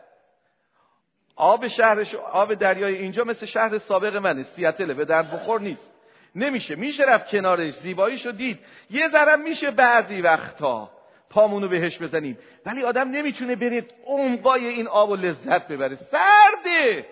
آب 1.38 1.68
شهرش 1.68 2.14
آب 2.14 2.54
دریای 2.54 2.94
اینجا 2.94 3.24
مثل 3.24 3.46
شهر 3.46 3.78
سابق 3.78 4.16
منه. 4.16 4.42
سیاتله 4.42 4.94
به 4.94 5.04
در 5.04 5.22
بخور 5.22 5.60
نیست. 5.60 5.92
نمیشه. 6.34 6.74
میشه 6.74 7.04
رفت 7.04 7.28
کنارش. 7.30 7.74
زیباییشو 7.74 8.30
دید. 8.30 8.58
یه 8.90 9.08
ذرم 9.08 9.40
میشه 9.40 9.70
بعضی 9.70 10.20
وقتا. 10.20 10.90
پامونو 11.30 11.68
بهش 11.68 11.98
بزنیم. 11.98 12.38
ولی 12.66 12.82
آدم 12.82 13.10
نمی‌تونه 13.10 13.56
بره 13.56 13.86
عمقای 14.06 14.66
این 14.66 14.88
آب 14.88 15.10
و 15.10 15.16
لذت 15.16 15.68
ببره. 15.68 15.96
سرده! 15.96 17.06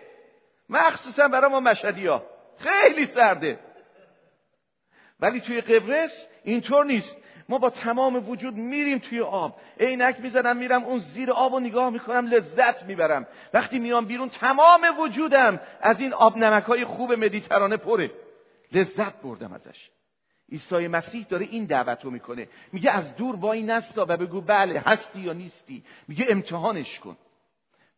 مخصوصا 0.69 1.29
برای 1.29 1.51
ما 1.51 1.61
مشهدی 1.61 2.07
ها 2.07 2.23
خیلی 2.59 3.07
سرده. 3.07 3.59
ولی 5.21 5.41
توی 5.41 5.61
قبرس 5.61 6.29
اینطور 6.45 6.85
نیست. 6.85 7.17
ما 7.49 7.59
با 7.59 7.71
تمام 7.71 8.29
وجود 8.29 8.55
میریم 8.55 8.99
توی 8.99 9.21
آب. 9.21 9.61
عینک 9.81 10.21
می‌زنم 10.21 10.57
میرم 10.57 10.85
اون 10.85 10.99
زیر 10.99 11.31
آب 11.31 11.53
و 11.53 11.61
نگاه 11.61 11.91
می‌کنم 11.91 12.27
لذت 12.27 12.83
می‌برم. 12.83 13.27
وقتی 13.55 13.79
میام 13.79 14.07
بیرون 14.07 14.29
تمام 14.29 14.81
وجودم 15.01 15.61
از 15.81 16.01
این 16.01 16.13
آب 16.13 16.37
نمک 16.37 16.65
های 16.65 16.85
خوب 16.85 17.13
مدیترانه 17.13 17.77
پره. 17.77 18.11
لذت 18.73 19.23
بردم 19.23 19.53
ازش. 19.53 19.91
عیسی 20.53 20.89
مسیح 20.89 21.27
داره 21.29 21.47
این 21.47 21.65
دعوت 21.65 22.05
رو 22.05 22.11
می‌کنه. 22.11 22.49
میگه 22.73 22.91
از 22.91 23.17
دور 23.17 23.37
وای 23.37 23.63
نستا 23.63 24.07
و 24.09 24.17
بگو 24.17 24.41
بله 24.41 24.83
هستی 24.87 25.21
یا 25.21 25.33
نیستی. 25.33 25.85
میگه 26.09 26.27
امتحانش 26.29 27.01
کن. 27.01 27.17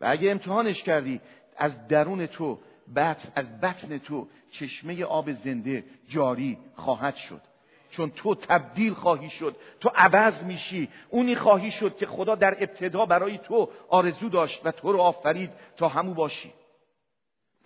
و 0.00 0.06
اگه 0.10 0.30
امتحانش 0.30 0.82
کردی 0.82 1.20
از 1.56 1.88
درون 1.88 2.26
تو 2.26 2.58
بطن 2.96 3.32
از 3.34 3.60
بطن 3.60 3.98
تو 3.98 4.28
چشمه 4.50 5.04
آب 5.04 5.32
زنده 5.32 5.84
جاری 6.08 6.58
خواهد 6.74 7.14
شد. 7.14 7.40
چون 7.90 8.10
تو 8.10 8.34
تبدیل 8.34 8.94
خواهی 8.94 9.30
شد 9.30 9.56
تو 9.80 9.90
عوض 9.94 10.44
میشی. 10.44 10.88
اونی 11.08 11.34
خواهی 11.34 11.70
شد 11.70 11.96
که 11.96 12.06
خدا 12.06 12.34
در 12.34 12.56
ابتدا 12.62 13.06
برای 13.06 13.38
تو 13.38 13.70
آرزو 13.88 14.28
داشت 14.28 14.66
و 14.66 14.72
تو 14.72 14.92
رو 14.92 15.00
آفرید 15.00 15.50
تا 15.76 15.88
همو 15.88 16.14
باشی. 16.14 16.52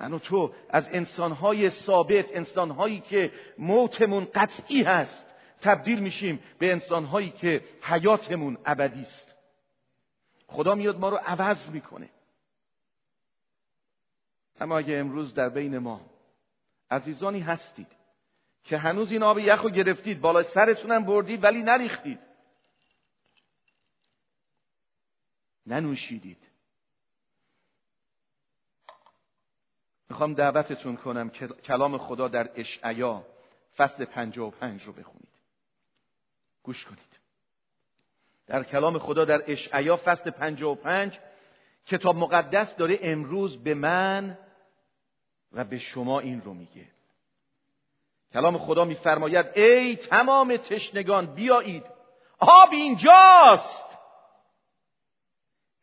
من 0.00 0.12
و 0.12 0.18
تو 0.18 0.52
از 0.70 0.88
انسانهای 0.92 1.70
ثابت 1.70 2.37
انسانهایی 2.37 3.00
که 3.00 3.32
موتمون 3.58 4.28
قطعی 4.35 4.82
هست 4.82 5.26
تبدیل 5.61 6.00
میشیم 6.00 6.40
به 6.58 6.72
انسانهایی 6.72 7.30
که 7.30 7.64
حیاتمون 7.82 8.58
ابدی 8.66 9.00
است. 9.00 9.35
خدا 10.46 10.74
میاد 10.74 10.98
ما 10.98 11.08
رو 11.08 11.16
عوض 11.16 11.70
می‌کنه. 11.70 12.08
اما 14.61 14.78
اگه 14.78 14.96
امروز 14.96 15.35
در 15.35 15.48
بین 15.48 15.78
ما 15.78 16.00
عزیزانی 16.90 17.40
هستید 17.40 18.02
که 18.64 18.79
هنوز 18.79 19.12
این 19.12 19.22
آب 19.22 19.38
یخ 19.38 19.61
رو 19.61 19.70
گرفتید 19.70 20.20
بالا 20.20 20.42
سرتونم 20.42 21.05
بردید 21.05 21.44
ولی 21.44 21.62
نریختید. 21.62 22.18
ننوشیدید. 25.66 26.38
می‌خوام 30.11 30.35
دعوتتون 30.35 30.96
کنم 30.96 31.31
که 31.31 31.46
کلام 31.46 31.98
خدا 31.98 32.29
در 32.29 32.51
اشعیا 32.55 33.27
فصل 33.77 34.05
پنج 34.05 34.38
رو 34.38 34.51
بخونید. 34.92 35.33
گوش 36.62 36.85
کنید. 36.85 37.18
در 38.46 38.62
کلام 38.62 38.98
خدا 38.98 39.25
در 39.25 39.42
اشعیا 39.46 39.96
فصل 39.96 40.31
55 40.31 41.18
کتاب 41.87 42.16
مقدس 42.16 42.77
داره 42.77 42.98
امروز 43.03 43.62
به 43.62 43.75
من 43.75 44.38
و 45.53 45.64
به 45.64 45.79
شما 45.79 46.20
این 46.20 46.40
رو 46.40 46.55
میگه. 46.55 46.87
کلام 48.33 48.59
خدا 48.59 48.85
میفرماید 48.85 49.47
ای 49.55 49.97
تمام 49.97 50.57
تشنگان 50.57 51.35
بیایید. 51.35 51.85
آب 52.38 52.68
اینجاست. 52.73 53.99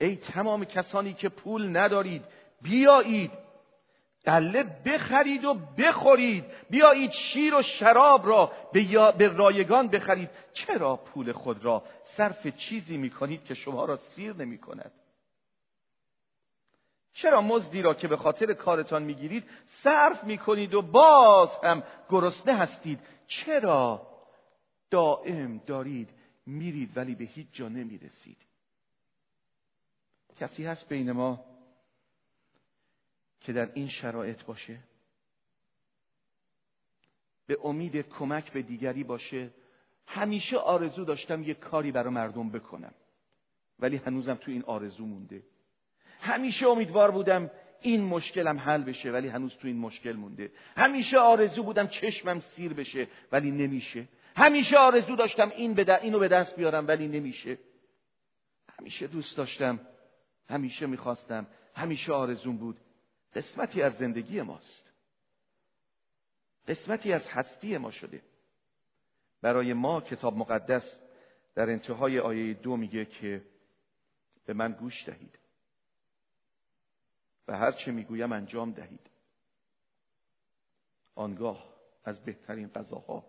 ای 0.01 0.15
تمام 0.15 0.65
کسانی 0.65 1.13
که 1.13 1.29
پول 1.29 1.77
ندارید 1.77 2.25
بیایید. 2.61 3.31
قله 4.25 4.63
بخرید 4.63 5.45
و 5.45 5.53
بخورید. 5.53 6.45
بیایید 6.69 7.11
شیر 7.11 7.55
و 7.55 7.61
شراب 7.61 8.27
را 8.27 8.51
به, 9.17 9.27
رایگان 9.27 9.87
بخرید. 9.87 10.29
چرا 10.53 10.95
پول 10.95 11.31
خود 11.31 11.65
را 11.65 11.83
صرف 12.03 12.47
چیزی 12.47 12.97
می‌کنید 12.97 13.45
که 13.45 13.53
شما 13.53 13.85
را 13.85 13.95
سیر 13.95 14.35
نمی 14.35 14.57
کند 14.57 14.91
چرا 17.13 17.41
مزدی 17.41 17.81
را 17.81 17.93
که 17.93 18.07
به 18.07 18.17
خاطر 18.17 18.53
کارتان 18.53 19.03
می‌گیرید 19.03 19.43
صرف 19.83 20.23
می‌کنید 20.23 20.73
و 20.73 20.81
باز 20.81 21.49
هم 21.63 21.83
گرسنه 22.09 22.55
هستید؟ 22.55 22.99
چرا؟ 23.27 24.07
دائم 24.89 25.57
دارید 25.57 26.09
میرید 26.45 26.97
ولی 26.97 27.15
به 27.15 27.23
هیچ 27.23 27.47
جا 27.51 27.69
نمی‌رسید. 27.69 28.37
کسی 30.39 30.65
هست 30.65 30.89
بین 30.89 31.11
ما 31.11 31.45
که 33.41 33.53
در 33.53 33.71
این 33.73 33.87
شرایط 33.87 34.43
باشه؟ 34.43 34.79
به 37.47 37.57
امید 37.63 37.95
کمک 37.95 38.51
به 38.51 38.61
دیگری 38.61 39.03
باشه؟ 39.03 39.53
همیشه 40.05 40.57
آرزو 40.57 41.05
داشتم 41.05 41.43
یه 41.43 41.53
کاری 41.53 41.91
برای 41.91 42.13
مردم 42.13 42.49
بکنم 42.49 42.93
ولی 43.79 43.97
هنوزم 43.97 44.33
تو 44.33 44.51
این 44.51 44.63
آرزو 44.63 45.05
مونده. 45.05 45.43
همیشه 46.19 46.67
امیدوار 46.67 47.11
بودم 47.11 47.51
این 47.81 48.05
مشکلم 48.05 48.57
حل 48.57 48.83
بشه 48.83 49.11
ولی 49.11 49.27
هنوز 49.27 49.55
تو 49.55 49.67
این 49.67 49.77
مشکل 49.77 50.13
مونده. 50.13 50.51
همیشه 50.77 51.17
آرزو 51.17 51.63
بودم 51.63 51.87
چشمم 51.87 52.39
سیر 52.39 52.73
بشه 52.73 53.07
ولی 53.31 53.51
نمیشه. 53.51 54.07
همیشه 54.35 54.77
آرزو 54.77 55.15
داشتم 55.15 55.49
این 55.49 55.73
به 55.73 56.03
اینو 56.03 56.19
به 56.19 56.27
دست 56.27 56.55
بیارم 56.55 56.87
ولی 56.87 57.07
نمیشه. 57.07 57.57
همیشه 58.79 59.07
دوست 59.07 59.37
داشتم 59.37 59.79
همیشه 60.49 60.85
می‌خواستم 60.85 61.47
همیشه 61.75 62.13
آرزون 62.13 62.57
بود. 62.57 62.77
قسمتی 63.35 63.81
از 63.81 63.97
زندگی 63.97 64.41
ماست. 64.41 64.93
قسمتی 66.67 67.13
از 67.13 67.27
هستی 67.27 67.77
ما 67.77 67.91
شده. 67.91 68.21
برای 69.41 69.73
ما 69.73 70.01
کتاب 70.01 70.37
مقدس 70.37 70.99
در 71.55 71.69
انتهای 71.69 72.19
آیه 72.19 72.53
دو 72.53 72.77
میگه 72.77 73.05
که 73.05 73.41
به 74.45 74.53
من 74.53 74.71
گوش 74.71 75.05
دهید. 75.05 75.38
و 77.49 77.57
هر 77.57 77.71
چه 77.71 77.91
می‌گویم 77.91 78.31
انجام 78.31 78.71
دهید. 78.71 79.09
آنگاه 81.15 81.65
از 82.03 82.23
بهترین 82.23 82.67
غذاها 82.67 83.25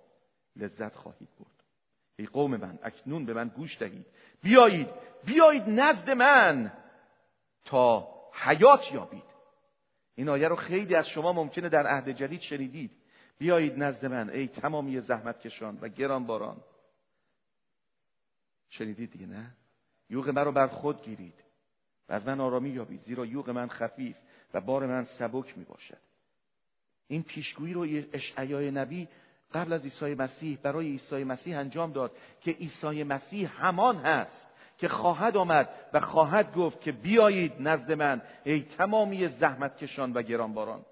لذت 0.57 0.95
خواهید 0.97 1.29
برد. 1.39 1.65
ای 2.17 2.27
قوم 2.27 2.57
من 2.57 2.79
اکنون 2.83 3.25
به 3.25 3.35
من 3.35 3.49
گوش 3.49 3.79
دهید. 3.79 4.07
بیایید 4.43 4.89
بیایید 5.25 5.63
نزد 5.67 6.11
من 6.11 6.73
تا 7.65 8.09
حیات 8.33 8.93
یابید. 8.93 9.31
این 10.15 10.29
آیه 10.29 10.49
رو 10.49 10.57
خیلی 10.57 10.95
از 10.95 11.09
شما 11.09 11.33
ممکنه 11.33 11.69
در 11.69 11.87
عهد 11.87 12.09
جدید 12.09 12.41
شنیدید. 12.41 12.91
بیایید 13.39 13.83
نزد 13.83 14.07
من 14.07 14.31
ای 14.31 14.49
تمامی 14.49 15.01
زحمت 15.01 15.41
کشان 15.41 15.79
و 15.81 15.89
گران 15.89 16.27
باران 16.27 16.61
شنیدید 18.69 19.13
دیگه 19.13 19.27
نه؟ 19.27 19.55
یوغ 20.11 20.39
رو 20.39 20.53
بر 20.53 20.67
خود 20.67 21.03
گیرید. 21.03 21.50
و 22.11 22.13
از 22.13 22.27
من 22.27 22.41
آرامی 22.41 22.71
یابید 22.71 23.03
زیرا 23.03 23.27
یوغ 23.27 23.51
من 23.51 23.69
خفیف 23.69 24.17
و 24.55 24.61
بار 24.61 24.87
من 24.87 25.05
سبک 25.05 25.59
می 25.59 25.65
باشد 25.65 25.99
این 27.09 27.23
پیشگویی 27.23 27.73
رو 27.73 27.87
اشعیای 28.13 28.71
نبی 28.71 29.09
قبل 29.53 29.73
از 29.73 29.83
عیسی 29.83 30.15
مسیح 30.15 30.59
برای 30.63 30.87
عیسی 30.87 31.25
مسیح 31.25 31.59
انجام 31.59 31.93
داد 31.93 32.17
که 32.41 32.51
عیسی 32.51 33.03
مسیح 33.03 33.65
همان 33.65 33.97
هست 33.97 34.49
که 34.79 34.89
خواهد 34.89 35.37
آمد 35.37 35.69
و 35.93 36.01
خواهد 36.01 36.55
گفت 36.55 36.81
که 36.81 36.93
بیایید 36.93 37.53
نزد 37.59 37.93
من 37.93 38.23
ای 38.45 38.63
تمامی 38.63 39.29
زحمت 39.29 39.77
کشان 39.77 40.13
و 40.13 40.23
گرانباران. 40.23 40.85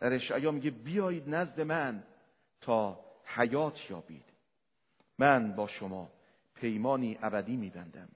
در 0.00 0.12
اشعیا 0.12 0.50
میگه 0.50 0.70
بیایید 0.70 1.28
نزد 1.28 1.60
من 1.60 2.02
تا 2.60 3.00
حیات 3.24 3.90
یابید. 3.90 4.24
من 5.18 5.56
با 5.56 5.66
شما 5.66 6.10
پیمانی 6.54 7.18
ابدی 7.22 7.56
میبندم. 7.56 8.08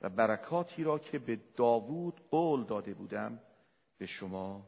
و 0.00 0.08
برکاتی 0.08 0.84
را 0.84 0.98
که 0.98 1.18
به 1.18 1.36
داوود 1.56 2.20
قول 2.30 2.64
داده 2.64 2.94
بودم 2.94 3.40
به 3.98 4.06
شما 4.06 4.66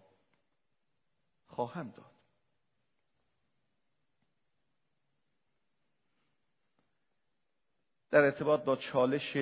خواهم 1.46 1.90
داد. 1.90 2.10
در 8.10 8.24
ارتباط 8.24 8.64
با 8.64 8.76
چالش 8.76 9.36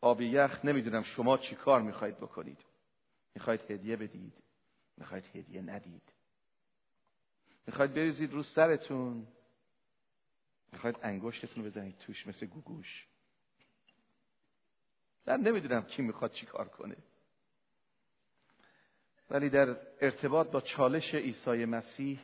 آب 0.00 0.20
یخ 0.20 0.64
نمی‌دونم 0.64 1.02
شما 1.02 1.38
چی 1.38 1.54
کار 1.54 1.82
می‌خواید 1.82 2.16
بکنید. 2.16 2.64
می‌خواید 3.34 3.70
هدیه 3.70 3.96
بدید 3.96 4.32
می‌خواید 4.96 5.24
هدیه 5.34 5.62
ندید. 5.62 6.12
می‌خواید 7.66 7.94
بریزید 7.94 8.32
رو 8.32 8.42
سرتون 8.42 9.26
می‌خواید 10.72 10.96
انگشتتون 11.02 11.64
رو 11.64 11.70
بزنید 11.70 11.98
توش 11.98 12.26
مثل 12.26 12.46
گوگوش. 12.46 13.07
من 15.28 15.40
نمی‌دونم 15.40 15.82
کی 15.82 16.02
می‌خواد 16.02 16.32
چی 16.32 16.46
کار 16.46 16.68
کنه. 16.68 16.96
ولی 19.30 19.50
در 19.50 19.76
ارتباط 20.00 20.50
با 20.50 20.60
چالش 20.60 21.14
عیسی 21.14 21.64
مسیح 21.64 22.20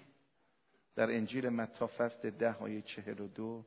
در 0.97 1.11
انجیل 1.11 1.49
متی 1.49 1.87
فصل 1.87 2.31
ده 2.31 2.57
آیه 2.57 2.83
چهل 2.83 3.21
و 3.21 3.29
دو 3.29 3.65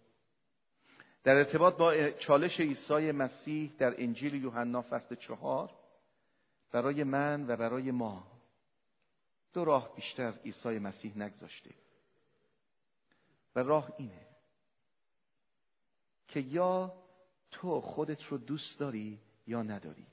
در 1.24 1.36
ارتباط 1.36 1.78
با 1.78 2.10
چالش 2.10 2.60
عیسی 2.60 3.12
مسیح 3.12 3.72
در 3.78 4.02
انجیل 4.02 4.34
یوحنا 4.34 4.82
فصل 4.82 5.16
چهار 5.16 5.72
برای 6.72 7.04
من 7.04 7.46
و 7.48 7.56
برای 7.56 7.92
ما 7.92 8.28
دو 9.54 9.66
راه 9.66 9.96
بیشتر 9.96 10.34
عیسی 10.46 10.80
مسیح 10.80 11.18
نگذاشته. 11.18 11.72
و 13.56 13.60
راه 13.60 13.94
اینه 13.98 14.28
که 16.28 16.40
یا 16.40 16.94
تو 17.52 17.82
خودت 17.82 18.24
رو 18.24 18.38
دوست 18.38 18.80
داری 18.80 19.20
یا 19.48 19.64
نداری؟ 19.64 20.08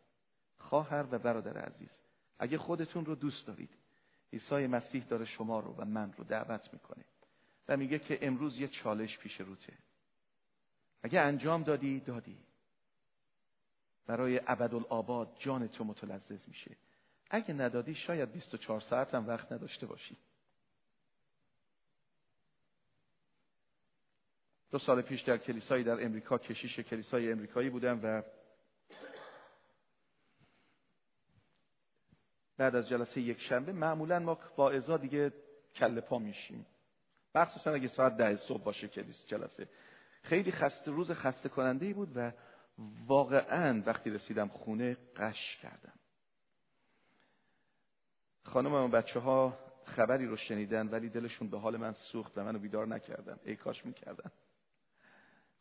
خواهر 0.58 1.06
و 1.10 1.18
برادر 1.18 1.58
عزیز 1.58 1.90
اگه 2.38 2.58
خودتون 2.58 3.04
رو 3.04 3.14
دوست 3.14 3.46
دارید 3.46 3.70
عیسی 4.32 4.66
مسیح 4.66 5.04
داره 5.04 5.24
شما 5.24 5.60
رو 5.60 5.74
و 5.74 5.84
من 5.84 6.12
رو 6.12 6.24
دعوت 6.24 6.72
می‌کنه 6.72 7.04
و 7.68 7.76
میگه 7.76 7.98
که 7.98 8.26
امروز 8.26 8.58
یه 8.58 8.68
چالش 8.68 9.18
پیش 9.18 9.40
روته. 9.40 9.78
اگه 11.02 11.20
انجام 11.20 11.62
دادی 11.62 12.00
دادی. 12.00 12.38
برای 14.06 14.40
ابدالآباد 14.46 15.36
جان 15.38 15.68
تو 15.68 15.84
متلذذ 15.84 16.48
میشه. 16.48 16.76
اگه 17.30 17.54
ندادی 17.54 17.94
شاید 17.94 18.32
24 18.32 18.80
ساعت 18.80 19.14
هم 19.14 19.26
وقت 19.26 19.52
نداشته 19.52 19.86
باشی. 19.86 20.16
دو 24.70 24.78
سال 24.78 25.02
پیش 25.02 25.22
در 25.22 25.38
کلیسایی 25.38 25.84
در 25.84 26.04
امریکا 26.04 26.38
کشیش 26.38 26.80
کلیسای 26.80 27.32
امریکایی 27.32 27.70
بودم 27.70 28.00
و 28.02 28.22
بعد 32.56 32.76
از 32.76 32.88
جلسه 32.88 33.20
یک 33.20 33.40
شنبه 33.40 33.72
معمولا 33.72 34.18
ما 34.18 34.38
واعظا 34.56 34.96
دیگه 34.96 35.32
کله 35.74 36.00
پا 36.00 36.18
میشیم. 36.18 36.66
مخصوصا 37.34 37.70
اگه 37.70 37.88
ساعت 37.88 38.16
ده 38.16 38.36
صبح 38.36 38.64
باشه 38.64 38.88
کلیس 38.88 39.24
جلسه. 39.26 39.68
خیلی 40.22 40.52
خسته 40.52 40.90
روز 40.90 41.10
خسته 41.10 41.48
کننده 41.48 41.86
ای 41.86 41.92
بود 41.92 42.12
و 42.16 42.32
واقعا 43.06 43.82
وقتی 43.86 44.10
رسیدم 44.10 44.48
خونه 44.48 44.96
قش 45.16 45.56
کردم. 45.62 45.92
خانم 48.42 48.72
و 48.72 48.88
بچه 48.88 49.20
ها 49.20 49.58
خبری 49.84 50.26
رو 50.26 50.36
شنیدن 50.36 50.88
ولی 50.88 51.08
دلشون 51.08 51.50
به 51.50 51.58
حال 51.58 51.76
من 51.76 51.92
سوخت 51.92 52.38
و 52.38 52.44
منو 52.44 52.58
بیدار 52.58 52.86
نکردن. 52.86 53.40
ای 53.44 53.56
کاش 53.56 53.86
می‌کردن. 53.86 54.30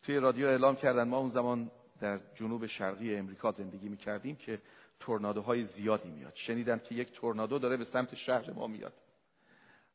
توی 0.02 0.18
رادیو 0.18 0.48
اعلام 0.48 0.76
کردن 0.76 1.08
ما 1.08 1.18
اون 1.18 1.30
زمان 1.30 1.72
در 2.00 2.20
جنوب 2.36 2.66
شرقی 2.66 3.16
امریکا 3.16 3.52
زندگی 3.52 3.90
می‌کردیم 3.90 4.36
که 4.36 4.62
تورنادوهای 5.06 5.64
زیادی 5.64 6.10
میاد. 6.10 6.34
شنیدم 6.36 6.80
که 6.80 6.96
یک 6.96 7.12
تورنادو 7.12 7.60
داره 7.60 7.78
به 7.78 7.84
سمت 7.84 8.16
شهر 8.16 8.52
ما 8.52 8.68
میاد. 8.68 8.94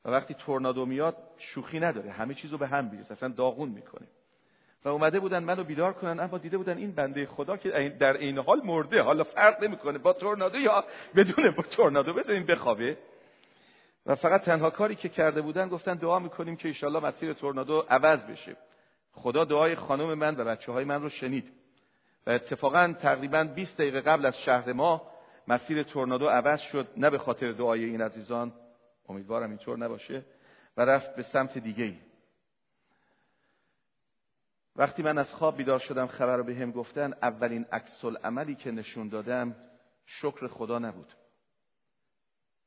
و 0.04 0.10
وقتی 0.10 0.34
تورنادو 0.34 0.86
میاد 0.86 1.16
شوخی 1.38 1.80
نداره. 1.80 2.10
همه 2.10 2.34
چیزو 2.34 2.58
به 2.58 2.66
هم 2.66 2.84
میریزه. 2.84 3.12
اصلا 3.12 3.28
داغون 3.28 3.68
می‌کنه. 3.68 4.06
و 4.84 4.88
اومده 4.88 5.20
بودن 5.20 5.44
منو 5.44 5.64
بیدار 5.64 5.92
کنن 5.92 6.20
اما 6.20 6.38
دیده 6.38 6.58
بودن 6.58 6.76
این 6.76 6.92
بنده 6.92 7.26
خدا 7.26 7.56
که 7.56 7.96
در 8.00 8.16
این 8.16 8.38
حال 8.38 8.60
مرده. 8.64 9.02
حالا 9.02 9.24
فرق 9.24 9.64
نمی‌کنه. 9.64 9.98
با 9.98 10.12
تورنادو 10.12 10.58
یا 10.58 10.84
بدون 11.16 11.50
با 11.56 11.62
تورنادو 11.62 12.12
بذارین 12.12 12.46
بخوابه. 12.46 12.98
و 14.06 14.14
فقط 14.14 14.42
تنها 14.42 14.70
کاری 14.70 14.96
که 14.96 15.08
کرده 15.08 15.40
بودن 15.40 15.68
گفتن 15.68 15.94
دعا 15.94 16.18
می‌کنیم 16.18 16.56
که 16.56 16.68
ایشالله 16.68 17.00
مسیر 17.00 17.32
تورنادو 17.32 17.84
عوض 17.90 18.26
بشه. 18.26 18.56
خدا 19.12 19.44
دعای 19.44 19.74
خانم 19.74 20.14
من 20.14 20.36
و 20.36 20.44
بچه 20.44 20.72
های 20.72 20.84
من 20.84 21.02
رو 21.02 21.08
شنید. 21.08 21.52
و 22.28 22.30
اتفاقا 22.30 22.94
تقریبا 23.00 23.44
20 23.44 23.74
دقیقه 23.74 24.00
قبل 24.00 24.26
از 24.26 24.38
شهر 24.38 24.72
ما 24.72 25.10
مسیر 25.48 25.82
تورنادو 25.82 26.28
عوض 26.28 26.60
شد 26.60 26.88
نه 26.96 27.10
به 27.10 27.18
خاطر 27.18 27.52
دعای 27.52 27.84
این 27.84 28.00
عزیزان 28.00 28.52
امیدوارم 29.08 29.48
اینطور 29.48 29.78
نباشه 29.78 30.24
و 30.76 30.80
رفت 30.80 31.16
به 31.16 31.22
سمت 31.22 31.58
دیگه 31.58 31.84
ای. 31.84 31.98
وقتی 34.76 35.02
من 35.02 35.18
از 35.18 35.34
خواب 35.34 35.56
بیدار 35.56 35.78
شدم 35.78 36.06
خبر 36.06 36.36
رو 36.36 36.44
به 36.44 36.54
هم 36.54 36.70
گفتن 36.70 37.12
اولین 37.22 37.64
عکس 37.72 38.04
عملی 38.04 38.54
که 38.54 38.70
نشون 38.70 39.08
دادم 39.08 39.56
شکر 40.06 40.46
خدا 40.46 40.78
نبود 40.78 41.12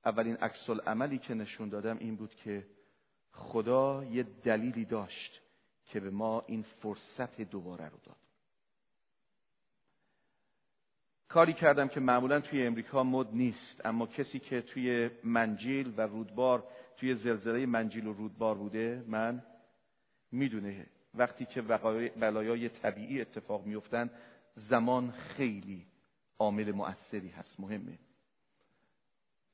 اولین 0.05 0.35
عکس 0.35 0.69
عملی 0.69 1.17
که 1.17 1.33
نشون 1.33 1.69
دادم 1.69 1.97
این 1.97 2.15
بود 2.15 2.35
که 2.35 2.67
خدا 3.31 4.03
یه 4.03 4.23
دلیلی 4.23 4.85
داشت 4.85 5.41
که 5.85 5.99
به 5.99 6.09
ما 6.09 6.43
این 6.47 6.61
فرصت 6.61 7.41
دوباره 7.41 7.89
رو 7.89 7.97
داد 8.05 8.30
کاری 11.33 11.53
کردم 11.53 11.87
که 11.87 11.99
معمولا 11.99 12.39
توی 12.39 12.67
امریکا 12.67 13.03
مد 13.03 13.27
نیست 13.33 13.85
اما 13.85 14.07
کسی 14.07 14.39
که 14.39 14.61
توی 14.61 15.09
منجیل 15.23 15.93
و 15.97 16.01
رودبار 16.01 16.63
توی 16.97 17.15
زلزله 17.15 17.65
منجیل 17.65 18.07
و 18.07 18.13
رودبار 18.13 18.55
بوده 18.55 19.03
من 19.07 19.43
می‌دونه. 20.31 20.85
وقتی 21.13 21.45
که 21.45 21.61
بلایای 22.19 22.69
طبیعی 22.69 23.21
اتفاق 23.21 23.65
میفتن 23.65 24.09
زمان 24.55 25.11
خیلی 25.11 25.85
عامل 26.39 26.71
مؤثری 26.71 27.29
هست 27.29 27.59
مهمه. 27.59 27.99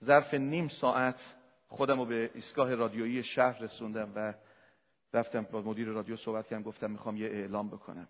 ظرف 0.04 0.34
نیم 0.34 0.68
ساعت 0.68 1.36
خودم 1.68 2.00
رو 2.00 2.06
به 2.06 2.32
ایستگاه 2.34 2.76
رادیویی 2.76 3.24
شهر 3.24 3.60
رسوندم 3.60 4.12
و 4.16 4.34
رفتم 5.14 5.48
با 5.52 5.62
مدیر 5.62 5.88
رادیو 5.88 6.16
صحبت 6.16 6.48
کردم 6.48 6.64
گفتم 6.64 6.92
می‌خوام 6.92 7.18
یه 7.18 7.28
اعلام 7.28 7.68
بکنم. 7.68 8.08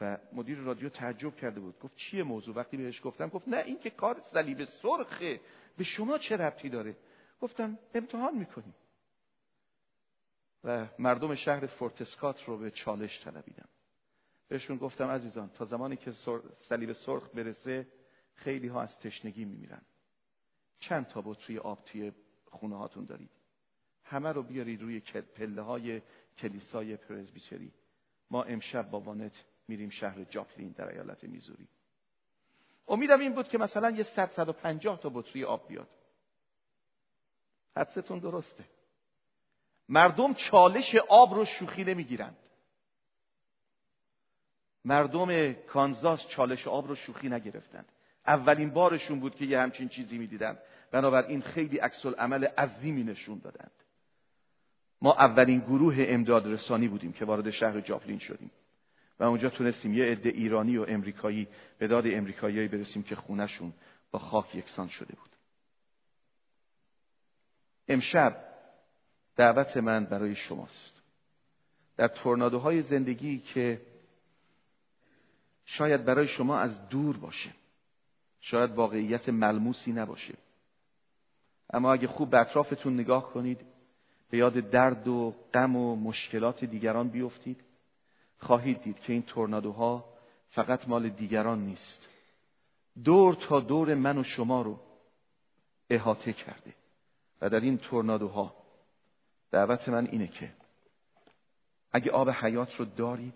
و 0.00 0.18
مدیر 0.32 0.58
رادیو 0.58 0.88
تعجب 0.88 1.36
کرده 1.36 1.60
بود. 1.60 1.78
گفت 1.78 1.96
چیه 1.96 2.22
موضوع؟ 2.22 2.56
وقتی 2.56 2.76
بهش 2.76 3.00
گفتم 3.04 3.28
گفت 3.28 3.48
نه 3.48 3.56
این 3.56 3.78
که 3.78 3.90
کار 3.90 4.20
صلیب 4.20 4.64
سرخه 4.64 5.40
به 5.76 5.84
شما 5.84 6.18
چه 6.18 6.36
ربطی 6.36 6.68
داره؟ 6.68 6.96
گفتم 7.40 7.78
امتحان 7.94 8.38
می‌کنیم. 8.38 8.74
و 10.64 10.86
مردم 10.98 11.34
شهر 11.34 11.66
فورتسکات 11.66 12.44
رو 12.44 12.58
به 12.58 12.70
چالش 12.70 13.24
طلبیدم. 13.24 13.68
بهشون 14.48 14.76
گفتم 14.76 15.08
عزیزان 15.08 15.48
تا 15.48 15.64
زمانی 15.64 15.96
که 15.96 16.12
صلیب 16.58 16.92
سرخ 16.92 17.30
برسه 17.34 17.86
خیلی 18.34 18.68
ها 18.68 18.82
از 18.82 18.98
تشنگی 18.98 19.44
میمیرن. 19.44 19.82
چند 20.80 21.06
تا 21.06 21.20
بطری 21.20 21.58
آب 21.58 21.84
توی 21.84 22.12
خونه 22.50 22.78
هاتون 22.78 23.04
دارید. 23.04 23.30
همه 24.04 24.32
رو 24.32 24.42
بیارید 24.42 24.82
روی 24.82 25.00
پله 25.34 25.62
های 25.62 26.02
کلیسای 26.38 26.96
پرزبیتری. 26.96 27.72
ما 28.30 28.42
امشب 28.42 28.90
با 28.90 29.00
وانت 29.00 29.44
میریم 29.68 29.90
شهر 29.90 30.24
جاپلین 30.24 30.68
در 30.68 30.88
ایالت 30.88 31.24
میزوری. 31.24 31.68
امیدم 32.88 33.20
این 33.20 33.34
بود 33.34 33.48
که 33.48 33.58
مثلا 33.58 33.90
یه 33.90 34.02
صد 34.02 34.30
صد 34.30 34.48
و 34.48 34.52
پنجاه 34.52 35.00
تا 35.00 35.08
بطری 35.08 35.44
آب 35.44 35.68
بیاد. 35.68 35.88
حدستون 37.76 38.18
درسته. 38.18 38.64
مردم 39.88 40.34
چالش 40.34 40.96
آب 41.08 41.34
رو 41.34 41.44
شوخی 41.44 41.84
نمی‌گیرند. 41.84 42.36
مردم 44.84 45.52
کانزاس 45.52 46.26
چالش 46.28 46.68
آب 46.68 46.88
رو 46.88 46.94
شوخی 46.94 47.28
نگرفتند. 47.28 47.88
اولین 48.26 48.70
بارشون 48.70 49.20
بود 49.20 49.34
که 49.34 49.44
یه 49.44 49.60
همچین 49.60 49.88
چیزی 49.88 50.18
می‌دیدند 50.18 50.58
بنابراین 50.90 51.42
خیلی 51.42 51.78
عکس 51.78 52.06
عمل 52.06 52.44
عظیمی 52.44 53.04
نشون 53.04 53.38
دادند. 53.38 53.72
ما 55.02 55.12
اولین 55.12 55.60
گروه 55.60 55.94
امداد 55.98 56.46
رسانی 56.46 56.88
بودیم 56.88 57.12
که 57.12 57.24
وارد 57.24 57.50
شهر 57.50 57.80
جاپلین 57.80 58.18
شدیم. 58.18 58.50
و 59.18 59.24
اونجا 59.24 59.50
تونستیم 59.50 59.94
یه 59.94 60.04
عده 60.04 60.28
ایرانی 60.28 60.76
و 60.76 60.84
امریکایی 60.88 61.48
به 61.78 61.86
داد 61.86 62.04
امریکایی 62.06 62.68
برسیم 62.68 63.02
که 63.02 63.16
خونهشون 63.16 63.72
با 64.10 64.18
خاک 64.18 64.54
یکسان 64.54 64.88
شده 64.88 65.14
بود. 65.14 65.30
امشب 67.88 68.44
دعوت 69.36 69.76
من 69.76 70.04
برای 70.04 70.34
شماست. 70.34 71.02
در 71.96 72.08
تورنادوهای 72.08 72.82
زندگی 72.82 73.38
که 73.38 73.80
شاید 75.64 76.04
برای 76.04 76.26
شما 76.26 76.58
از 76.58 76.88
دور 76.88 77.16
باشه 77.16 77.50
شاید 78.40 78.70
واقعیت 78.70 79.28
ملموسی 79.28 79.92
نباشه. 79.92 80.34
اما 81.72 81.92
اگه 81.92 82.06
خوب 82.06 82.30
به 82.30 82.40
اطرافتون 82.40 82.94
نگاه 82.94 83.32
کنید 83.32 83.60
به 84.30 84.38
یاد 84.38 84.52
درد 84.52 85.08
و 85.08 85.34
غم 85.54 85.76
و 85.76 85.96
مشکلات 85.96 86.64
دیگران 86.64 87.08
بیفتید. 87.08 87.60
خواهید 88.44 88.82
دید 88.82 89.00
که 89.00 89.12
این 89.12 89.22
تورنادوها 89.22 90.04
فقط 90.48 90.88
مال 90.88 91.08
دیگران 91.08 91.64
نیست. 91.64 92.08
دور 93.04 93.34
تا 93.34 93.60
دور 93.60 93.94
من 93.94 94.18
و 94.18 94.22
شما 94.22 94.62
رو 94.62 94.80
احاطه 95.90 96.32
کرده. 96.32 96.74
و 97.40 97.48
در 97.50 97.60
این 97.60 97.78
تورنادوها 97.78 98.56
دعوت 99.50 99.88
من 99.88 100.06
اینه 100.06 100.26
که 100.26 100.52
اگه 101.92 102.10
آب 102.10 102.30
حیات 102.30 102.74
رو 102.74 102.84
دارید 102.84 103.34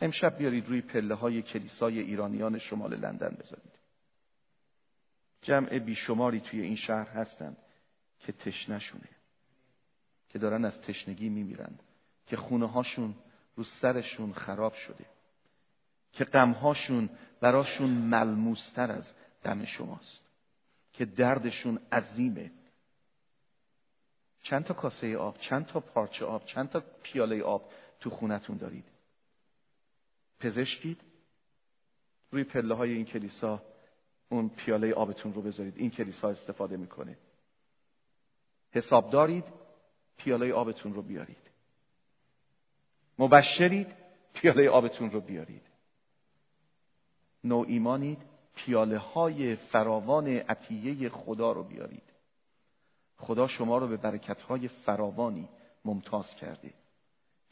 امشب 0.00 0.38
بیارید 0.38 0.68
روی 0.68 0.80
پله 0.80 1.14
های 1.14 1.42
کلیسای 1.42 2.00
ایرانیان 2.00 2.58
شمال 2.58 2.94
لندن 2.94 3.36
بذارید. 3.40 3.78
جمع 5.42 5.78
بیشماری 5.78 6.40
توی 6.40 6.60
این 6.60 6.76
شهر 6.76 7.08
هستند 7.08 7.56
که 8.18 8.32
تشنشونه 8.32 9.08
که 10.28 10.38
دارن 10.38 10.64
از 10.64 10.82
تشنگی 10.82 11.28
میمیرند 11.28 11.82
که 12.26 12.36
خونه 12.36 12.68
هاشون 12.68 13.14
رو 13.56 13.64
سرشون 13.64 14.32
خراب 14.32 14.74
شده. 14.74 15.04
که 16.12 16.24
غمهاشون 16.24 17.10
براشون 17.40 17.90
ملموستر 17.90 18.90
از 18.90 19.14
دم 19.42 19.64
شماست. 19.64 20.22
که 20.92 21.04
دردشون 21.04 21.80
عظیمه. 21.92 22.50
چند 24.42 24.64
تا 24.64 24.74
کاسه 24.74 25.16
آب 25.16 25.38
چند 25.38 25.66
تا 25.66 25.80
پارچه 25.80 26.24
آب 26.24 26.44
چند 26.44 26.68
تا 26.68 26.82
پیاله 27.02 27.42
آب 27.42 27.72
تو 28.00 28.10
خونتون 28.10 28.56
دارید؟ 28.56 28.84
پزشکید؟ 30.40 31.00
روی 32.30 32.44
پله 32.44 32.74
های 32.74 32.92
این 32.92 33.04
کلیسا 33.04 33.62
اون 34.28 34.48
پیاله 34.48 34.94
آبتون 34.94 35.34
رو 35.34 35.42
بذارید. 35.42 35.76
این 35.76 35.90
کلیسا 35.90 36.30
استفاده 36.30 36.76
می‌کنه. 36.76 37.18
حساب 38.70 39.10
دارید 39.10 39.44
پیاله 40.16 40.52
آبتون 40.52 40.94
رو 40.94 41.02
بیارید. 41.02 41.50
مبشرید 43.18 43.94
پیاله 44.34 44.70
آبتون 44.70 45.10
رو 45.10 45.20
بیارید. 45.20 45.62
نو 47.44 47.64
ایمانید 47.68 48.18
پیاله 48.54 48.98
های 48.98 49.56
فراوان 49.56 50.26
عطیه 50.26 51.08
خدا 51.08 51.52
رو 51.52 51.64
بیارید. 51.64 52.12
خدا 53.16 53.46
شما 53.48 53.78
رو 53.78 53.88
به 53.88 53.96
برکت 53.96 54.42
های 54.42 54.68
فراوانی 54.68 55.48
ممتاز 55.84 56.34
کرده. 56.34 56.74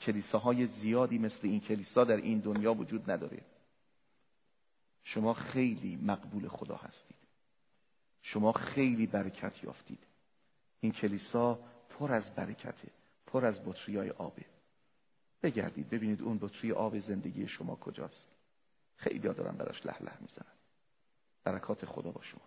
کلیساهای 0.01 0.67
زیادی 0.67 1.19
مثل 1.19 1.39
این 1.43 1.61
کلیسا 1.61 2.05
در 2.05 2.17
این 2.17 2.39
دنیا 2.39 2.75
وجود 2.75 3.11
نداره. 3.11 3.41
شما 5.05 5.35
خیلی 5.35 5.97
مقبول 6.03 6.49
خدا 6.49 6.77
هستید. 6.77 7.17
شما 8.23 8.53
خیلی 8.53 9.07
برکت 9.07 9.65
یافتید. 9.65 10.07
این 10.81 10.93
کلیسا 10.93 11.59
پر 11.89 12.13
از 12.13 12.35
برکته 12.35 12.89
پر 13.27 13.47
از 13.47 13.65
بطری 13.65 14.11
آبه. 14.11 14.54
بگردید 15.45 15.91
ببینید 15.91 16.23
اون 16.23 16.39
بطری 16.39 16.73
آب 16.73 16.99
زندگی 16.99 17.49
شما 17.49 17.77
کجاست. 17.77 18.37
خیلی 18.97 19.19
دارن 19.19 19.57
براش 19.57 19.87
لح 19.87 20.03
لح 20.03 20.17
می‌زنن 20.21 20.53
برکات 21.45 21.85
خدا 21.85 22.11
با 22.11 22.23
شما 22.23 22.41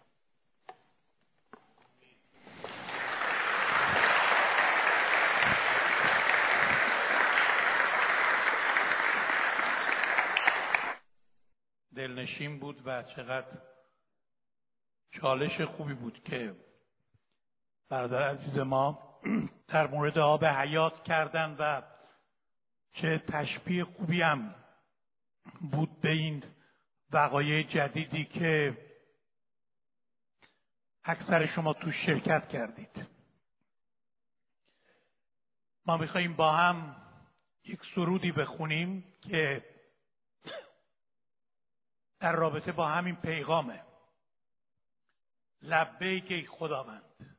دلنشین 11.95 12.59
بود 12.59 12.81
و 12.85 13.03
چقدر 13.03 13.61
چالش 15.11 15.61
خوبی 15.61 15.93
بود 15.93 16.23
که 16.23 16.55
برادر 17.89 18.29
عزیز 18.29 18.57
ما 18.57 19.19
در 19.67 19.87
مورد 19.87 20.17
آب 20.17 20.45
حیات 20.45 21.03
کردن 21.03 21.55
و 21.59 21.81
چه 23.01 23.17
تشبیه 23.17 23.83
خوبی 23.85 24.21
هم 24.21 24.55
بود 25.71 26.01
به 26.01 26.11
این 26.11 26.43
وقایع 27.11 27.63
جدیدی 27.63 28.25
که 28.25 28.77
اکثر 31.03 31.45
شما 31.45 31.73
تو 31.73 31.91
شرکت 31.91 32.47
کردید. 32.47 33.07
ما 35.85 35.97
میخواییم 35.97 36.35
با 36.35 36.51
هم 36.51 36.95
یک 37.65 37.79
سرودی 37.95 38.31
بخونیم 38.31 39.13
که 39.21 39.65
در 42.19 42.35
رابطه 42.35 42.71
با 42.71 42.87
همین 42.87 43.15
پیغامه. 43.15 43.83
لبیک 45.61 46.31
ای 46.31 46.45
خداوند 46.45 47.37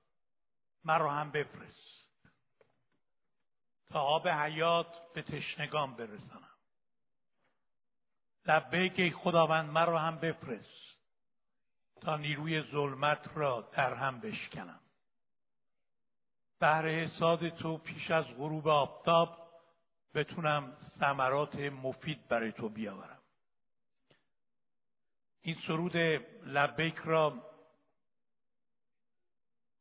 مرا 0.85 1.11
هم 1.11 1.31
بفرست. 1.31 1.88
تا 3.91 4.01
آب 4.01 4.29
حیات 4.29 5.13
به 5.15 5.23
تشنگان 5.23 5.95
برسانم. 5.95 6.49
لبیک 8.47 9.15
خداوند 9.15 9.71
مرا 9.71 9.99
هم 9.99 10.17
بفرست 10.19 10.97
تا 12.01 12.17
نیروی 12.17 12.63
ظلمت 12.63 13.31
را 13.35 13.61
در 13.73 13.95
هم 13.95 14.21
بشکنم. 14.21 14.81
بهر 16.59 16.89
حساد 16.89 17.49
تو 17.49 17.79
پیش 17.79 18.11
از 18.11 18.25
غروب 18.25 18.69
آفتاب 18.69 19.49
بتونم 20.15 20.77
ثمرات 20.99 21.55
مفید 21.57 22.29
برای 22.29 22.53
تو 22.53 22.69
بیاورم. 22.69 23.19
این 25.43 25.57
سرود 25.67 25.97
لبیک 26.47 26.97
را 26.97 27.35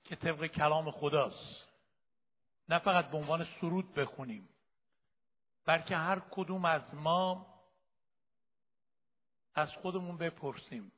که 0.03 0.15
طبق 0.15 0.45
کلام 0.45 0.91
خداست 0.91 1.66
نه 2.69 2.79
فقط 2.79 3.09
به 3.09 3.17
عنوان 3.17 3.47
سرود 3.61 3.93
بخونیم 3.93 4.49
بلکه 5.65 5.97
هر 5.97 6.19
کدوم 6.31 6.65
از 6.65 6.95
ما 6.95 7.47
از 9.55 9.71
خودمون 9.71 10.17
بپرسیم. 10.17 10.91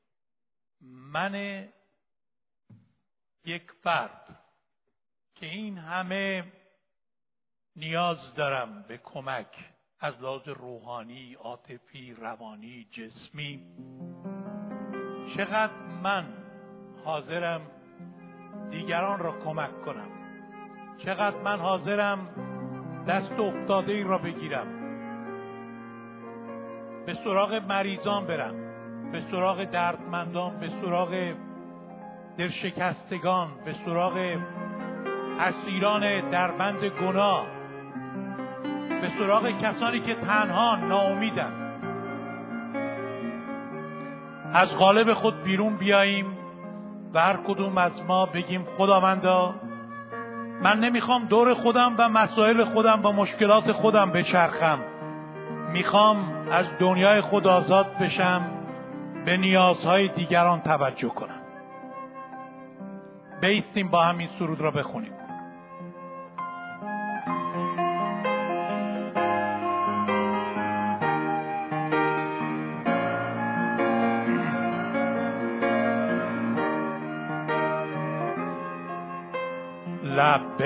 من 0.82 1.68
یک 3.46 3.72
فرد 3.72 4.40
که 5.36 5.46
این 5.46 5.78
همه 5.78 6.54
نیاز 7.76 8.34
دارم 8.36 8.82
به 8.82 8.98
کمک 8.98 9.70
از 10.00 10.22
لحاظ 10.22 10.48
روحانی، 10.48 11.34
عاطفی، 11.34 12.14
روانی، 12.14 12.88
جسمی 12.92 13.68
چقدر 15.38 15.74
من 15.74 16.38
حاضرم 17.06 17.72
دیگران 18.70 19.20
را 19.20 19.44
کمک 19.44 19.82
کنم. 19.86 20.19
چقدر 21.06 21.38
من 21.44 21.60
حاضرم 21.60 22.20
دست 23.08 23.40
افتاده 23.40 23.92
ای 23.92 24.04
را 24.04 24.18
بگیرم. 24.18 24.68
به 27.06 27.14
سراغ 27.24 27.62
مریضان 27.70 28.26
برم. 28.26 28.70
به 29.12 29.22
سراغ 29.32 29.64
دردمندان 29.64 30.60
به 30.60 30.70
سراغ 30.82 31.34
دلشکستگان 32.38 33.48
به 33.66 33.76
سراغ 33.86 34.38
اسیران 35.40 36.30
در 36.30 36.52
بند 36.52 36.84
گناه 36.84 37.46
به 39.02 39.10
سراغ 39.18 39.50
کسانی 39.62 40.00
که 40.00 40.16
تنها 40.16 40.76
ناامیدن 40.76 41.54
از 44.54 44.70
غالب 44.70 45.14
خود 45.14 45.44
بیرون 45.44 45.78
بیاییم 45.78 46.38
و 47.14 47.20
هر 47.20 47.38
کدوم 47.48 47.78
از 47.78 48.04
ما 48.08 48.26
بگیم 48.26 48.66
خداوندا 48.78 49.56
من 50.62 50.80
نمی‌خوام 50.80 51.26
دور 51.26 51.54
خودم 51.54 51.96
و 51.98 52.10
مسائل 52.10 52.64
خودم 52.64 53.06
و 53.06 53.12
مشکلات 53.12 53.72
خودم 53.72 54.12
بچرخم. 54.12 54.80
می‌خوام 55.74 56.48
از 56.52 56.66
دنیای 56.80 57.22
خود 57.22 57.48
آزاد 57.48 57.98
بشم 57.98 58.42
به 59.26 59.38
نیازهای 59.38 60.08
دیگران 60.08 60.62
توجه 60.62 61.10
کنم. 61.10 61.42
بیستیم 63.42 63.88
با 63.88 64.04
همین 64.04 64.30
سرود 64.40 64.62
را 64.62 64.72
بخونیم. 64.72 65.19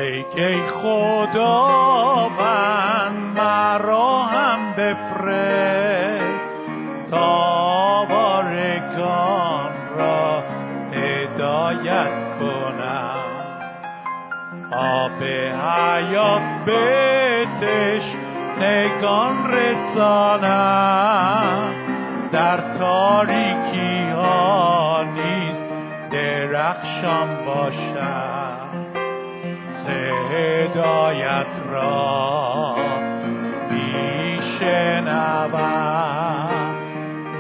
لبیک 0.04 0.70
خدا 0.70 2.30
من 2.30 3.14
مرا 3.36 4.20
هم 4.20 4.74
بفرست 4.74 6.24
تا 7.12 8.06
بارگان 8.06 9.72
را 9.98 10.44
هدایت 10.92 12.38
کنم. 12.40 13.14
آب 14.72 15.24
حیات 15.24 16.42
بهتش 16.66 18.04
نگان 18.60 19.52
رسانم. 19.52 20.94
در 22.32 22.58
تاریکی 22.78 24.10
ها 24.10 25.04
نیز 25.04 25.56
درخشان 26.12 27.46
باشم. 27.46 28.33
هدایت 30.34 31.54
را 31.72 32.76
میشنوم. 33.72 34.94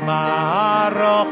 مرا 0.07 1.25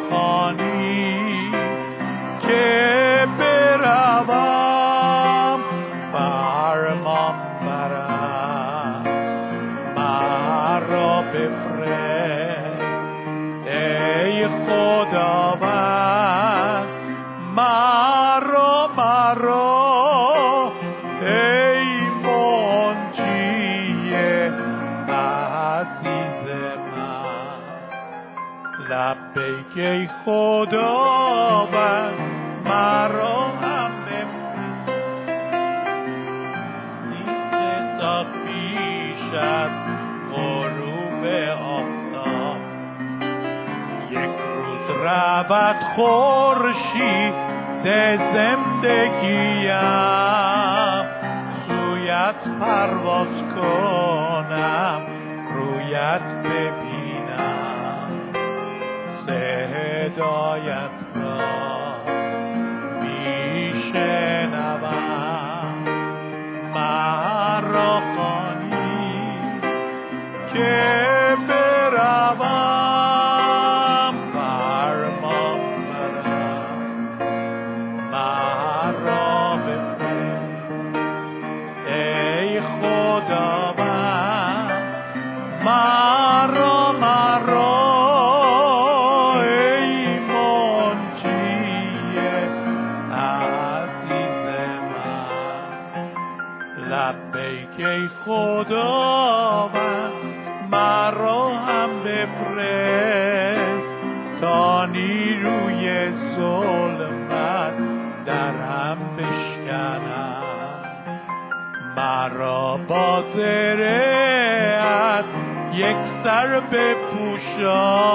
لبیک 29.76 29.86
ای 29.86 30.07
خدا 30.26 31.67
و 31.74 31.76
مرا 32.69 33.47
هم 33.61 33.91
تا 37.99 38.24
پیش 38.24 39.34
از 39.41 39.72
غروب 40.32 41.26
آفتاب. 41.53 42.57
یک 44.11 44.36
روز 44.55 44.89
رود 45.03 45.76
خورشید 45.95 47.34
زندگیم. 48.34 49.72
سویت 51.67 52.47
پرواز 52.59 53.28
کنم 53.55 55.01
رویت 55.55 56.22
ببینم 56.22 56.81
با 113.42 113.48
زرعت 113.48 115.26
یک 115.74 115.98
سر 116.24 116.60
بپوشان 116.60 118.12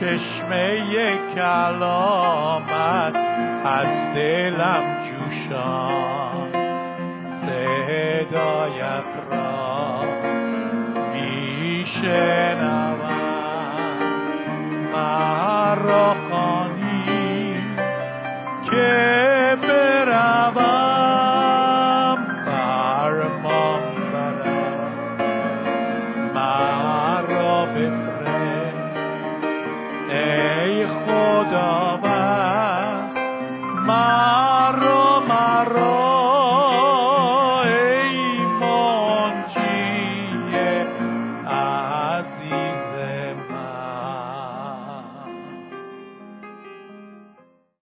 چشمه 0.00 0.78
کلامت 1.34 3.16
از 3.64 4.14
دلم 4.14 4.89